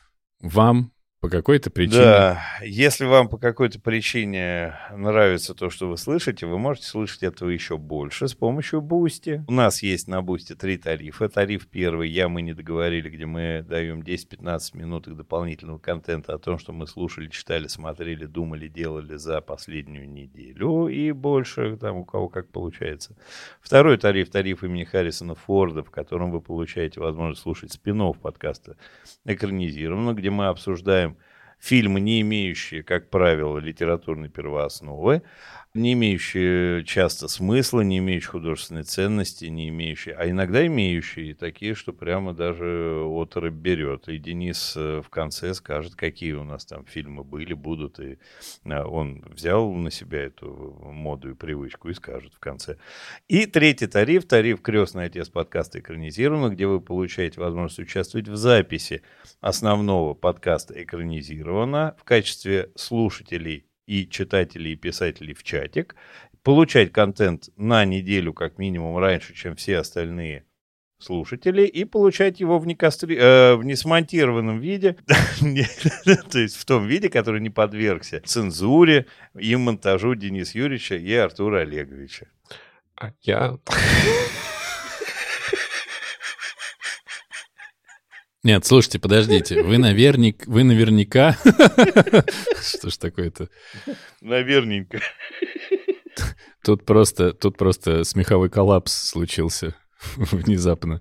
[0.40, 0.92] вам
[1.26, 2.04] по какой-то причине...
[2.04, 7.50] Да, если вам по какой-то причине нравится то, что вы слышите, вы можете слышать этого
[7.50, 9.44] еще больше с помощью Boosty.
[9.48, 11.28] У нас есть на Boosty три тарифа.
[11.28, 16.38] Тариф первый, я, мы не договорили, где мы даем 10-15 минут их дополнительного контента о
[16.38, 22.04] том, что мы слушали, читали, смотрели, думали, делали за последнюю неделю и больше, там у
[22.04, 23.16] кого как получается.
[23.60, 28.76] Второй тариф, тариф имени Харрисона Форда, в котором вы получаете возможность слушать спин подкаста
[29.24, 31.15] экранизированно, где мы обсуждаем
[31.58, 35.22] фильмы, не имеющие, как правило, литературной первоосновы,
[35.76, 41.92] не имеющие часто смысла, не имеющие художественной ценности, не имеющие, а иногда имеющие такие, что
[41.92, 44.08] прямо даже оторопь берет.
[44.08, 48.00] И Денис э, в конце скажет, какие у нас там фильмы были, будут.
[48.00, 48.18] И
[48.64, 52.76] э, он взял на себя эту моду и привычку и скажет в конце.
[53.28, 59.02] И третий тариф, тариф «Крестный отец» подкаста экранизировано, где вы получаете возможность участвовать в записи
[59.40, 65.94] основного подкаста экранизировано в качестве слушателей и читателей и писателей в чатик,
[66.42, 70.44] получать контент на неделю как минимум раньше, чем все остальные
[70.98, 73.16] слушатели, и получать его в, некастри...
[73.16, 79.06] э, в несмонтированном виде, то есть в том виде, который не подвергся цензуре
[79.38, 82.26] и монтажу Дениса Юрьевича и Артура Олеговича.
[82.96, 83.58] А я...
[88.46, 89.60] Нет, слушайте, подождите.
[89.60, 91.36] Вы, наверняк, вы наверняка...
[92.62, 93.48] Что ж такое-то?
[94.20, 95.00] Наверненько.
[96.62, 99.74] Тут просто, тут просто смеховой коллапс случился
[100.16, 101.00] внезапно.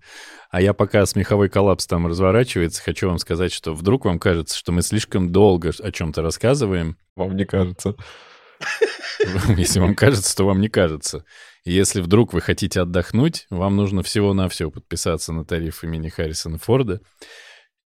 [0.49, 4.71] А я пока смеховой коллапс там разворачивается, хочу вам сказать, что вдруг вам кажется, что
[4.71, 6.97] мы слишком долго о чем-то рассказываем.
[7.15, 7.93] Вам не кажется?
[9.55, 11.23] Если вам кажется, то вам не кажется.
[11.65, 17.01] Если вдруг вы хотите отдохнуть, вам нужно всего-навсего подписаться на тариф имени Харрисона Форда.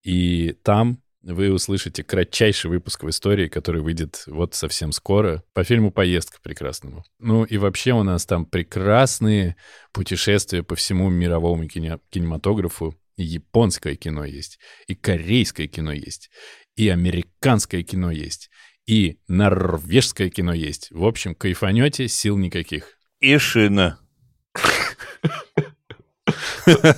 [0.03, 5.91] И там вы услышите кратчайший выпуск в истории, который выйдет вот совсем скоро по фильму
[5.91, 7.05] «Поездка» прекрасному.
[7.19, 9.57] Ну и вообще у нас там прекрасные
[9.93, 12.95] путешествия по всему мировому кине- кинематографу.
[13.17, 14.59] И японское кино есть,
[14.89, 16.29] и корейское кино есть,
[16.77, 18.51] и американское кино есть,
[18.87, 20.89] и норвежское кино есть.
[20.91, 22.96] В общем, кайфанете, сил никаких.
[23.27, 23.99] И шина.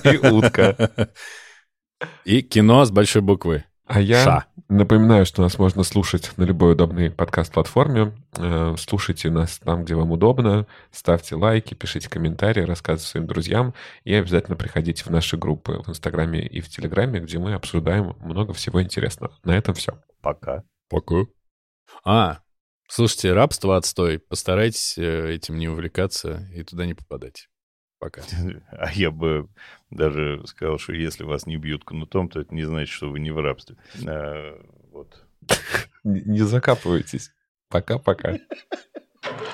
[0.03, 1.09] И утка.
[2.23, 3.63] И кино с большой буквы.
[3.87, 4.45] А я Ша.
[4.67, 8.13] напоминаю, что нас можно слушать на любой удобной подкаст-платформе.
[8.37, 10.67] Э, Слушайте нас там, где вам удобно.
[10.91, 13.73] Ставьте лайки, пишите комментарии, рассказывайте своим друзьям.
[14.03, 18.53] И обязательно приходите в наши группы в Инстаграме и в Телеграме, где мы обсуждаем много
[18.53, 19.33] всего интересного.
[19.43, 19.99] На этом все.
[20.21, 20.63] Пока.
[20.89, 21.25] Пока.
[22.05, 22.41] А,
[22.89, 24.19] слушайте, рабство отстой.
[24.19, 27.49] Постарайтесь э, этим не увлекаться и туда не попадать.
[27.99, 28.21] Пока.
[28.71, 29.47] А я бы
[29.89, 33.31] даже сказал, что если вас не бьют кнутом, то это не значит, что вы не
[33.31, 33.77] в рабстве.
[34.05, 34.59] А,
[34.91, 35.23] вот.
[36.03, 37.31] Не не закапывайтесь.
[37.69, 38.39] Пока-пока.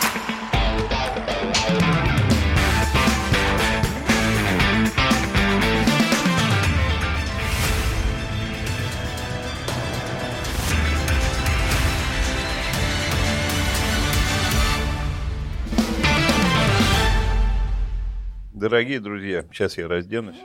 [18.60, 20.36] Дорогие друзья, сейчас я разденусь.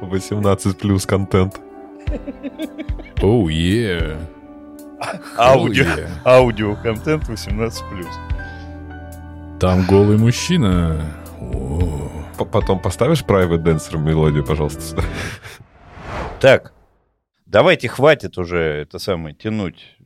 [0.00, 1.60] 18 плюс контент.
[3.22, 4.18] Оу, е.
[5.38, 6.08] Аудио, yeah.
[6.24, 7.70] аудиоконтент 18+.
[9.60, 11.06] Там голый мужчина.
[11.40, 12.10] О.
[12.50, 15.00] Потом поставишь Private Dancer мелодию, пожалуйста.
[16.40, 16.74] Так,
[17.46, 19.96] давайте хватит уже это самое тянуть.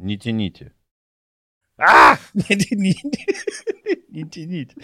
[0.00, 0.72] Не тяните.
[1.78, 2.16] А!
[4.16, 4.74] Не, тяните.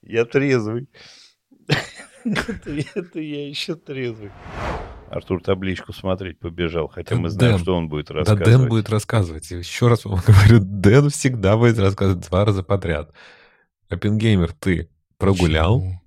[0.00, 0.88] Я трезвый.
[2.24, 4.30] Это, я еще трезвый.
[5.10, 7.62] Артур табличку смотреть побежал, хотя Да мы знаем, Дэн.
[7.62, 8.46] что он будет Да рассказывать.
[8.46, 9.50] Дэн будет рассказывать.
[9.50, 13.12] Еще раз вам говорю, Дэн всегда будет рассказывать два раза подряд.
[13.90, 14.88] Оппенгеймер, ты
[15.18, 15.80] прогулял?
[15.80, 16.00] Почему?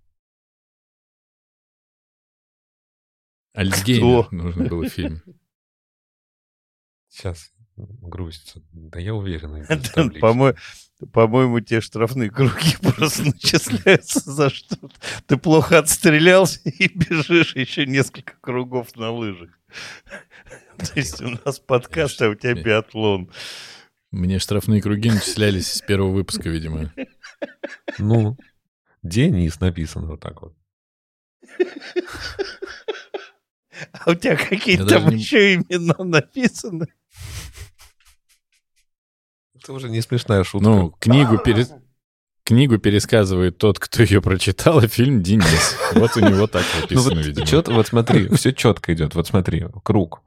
[3.54, 4.36] Альцгеймер Что?
[4.36, 5.22] нужно было фильм.
[7.10, 8.62] Сейчас грустится.
[8.72, 9.66] Да я уверен.
[11.12, 14.78] По-моему, те штрафные круги просто начисляются за что
[15.28, 19.50] Ты плохо отстрелялся и бежишь еще несколько кругов на лыжах.
[20.78, 23.30] То есть у нас подкаст, а у тебя биатлон.
[24.12, 26.94] Мне штрафные круги начислялись с первого выпуска, видимо.
[27.98, 28.38] Ну,
[29.04, 30.56] Денис написано вот так вот.
[33.92, 36.88] А у тебя какие Я там еще имена написаны?
[39.66, 40.70] Это уже не смешная шутка.
[40.70, 41.74] Ну, книгу, перес-
[42.44, 45.76] книгу пересказывает тот, кто ее прочитал, а фильм Денис.
[45.94, 47.64] Вот у него так Ну написано, видимо.
[47.74, 49.16] вот смотри, все четко идет.
[49.16, 50.22] Вот смотри, круг.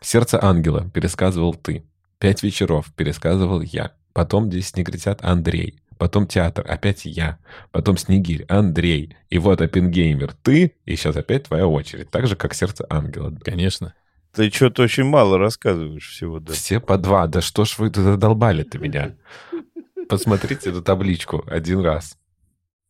[0.00, 1.82] Сердце ангела пересказывал ты.
[2.20, 3.94] Пять вечеров пересказывал я.
[4.12, 5.80] Потом здесь негритят Андрей.
[5.98, 7.38] Потом театр, опять я.
[7.72, 9.16] Потом Снегирь, Андрей.
[9.28, 10.74] И вот Оппенгеймер, ты.
[10.84, 12.10] И сейчас опять твоя очередь.
[12.10, 13.36] Так же, как сердце ангела.
[13.44, 13.94] Конечно.
[14.38, 16.52] Ты что-то очень мало рассказываешь всего, да.
[16.52, 17.26] Все по два.
[17.26, 19.16] Да что ж вы задолбали-то меня?
[20.08, 22.16] Посмотрите эту табличку один раз.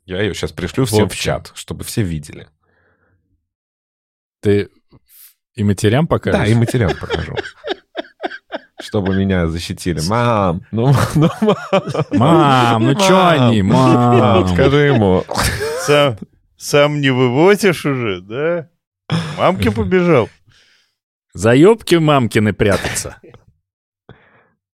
[0.05, 2.49] Я ее сейчас пришлю всем в чат, чтобы все видели.
[4.43, 4.69] Ты
[5.55, 6.39] и матерям покажешь?
[6.39, 7.35] Да, и материал покажу.
[8.83, 10.03] Чтобы меня защитили.
[10.07, 11.57] Мам, ну, ну мам.
[12.11, 13.49] Мам, ну Мам.
[13.49, 14.49] они, Мам, мам?
[14.49, 15.25] скажи ему.
[15.81, 16.19] Сам,
[16.59, 18.69] сам не вывозишь уже, да?
[19.39, 20.29] Мамке побежал.
[21.35, 23.17] Заебки мамкины прятаться.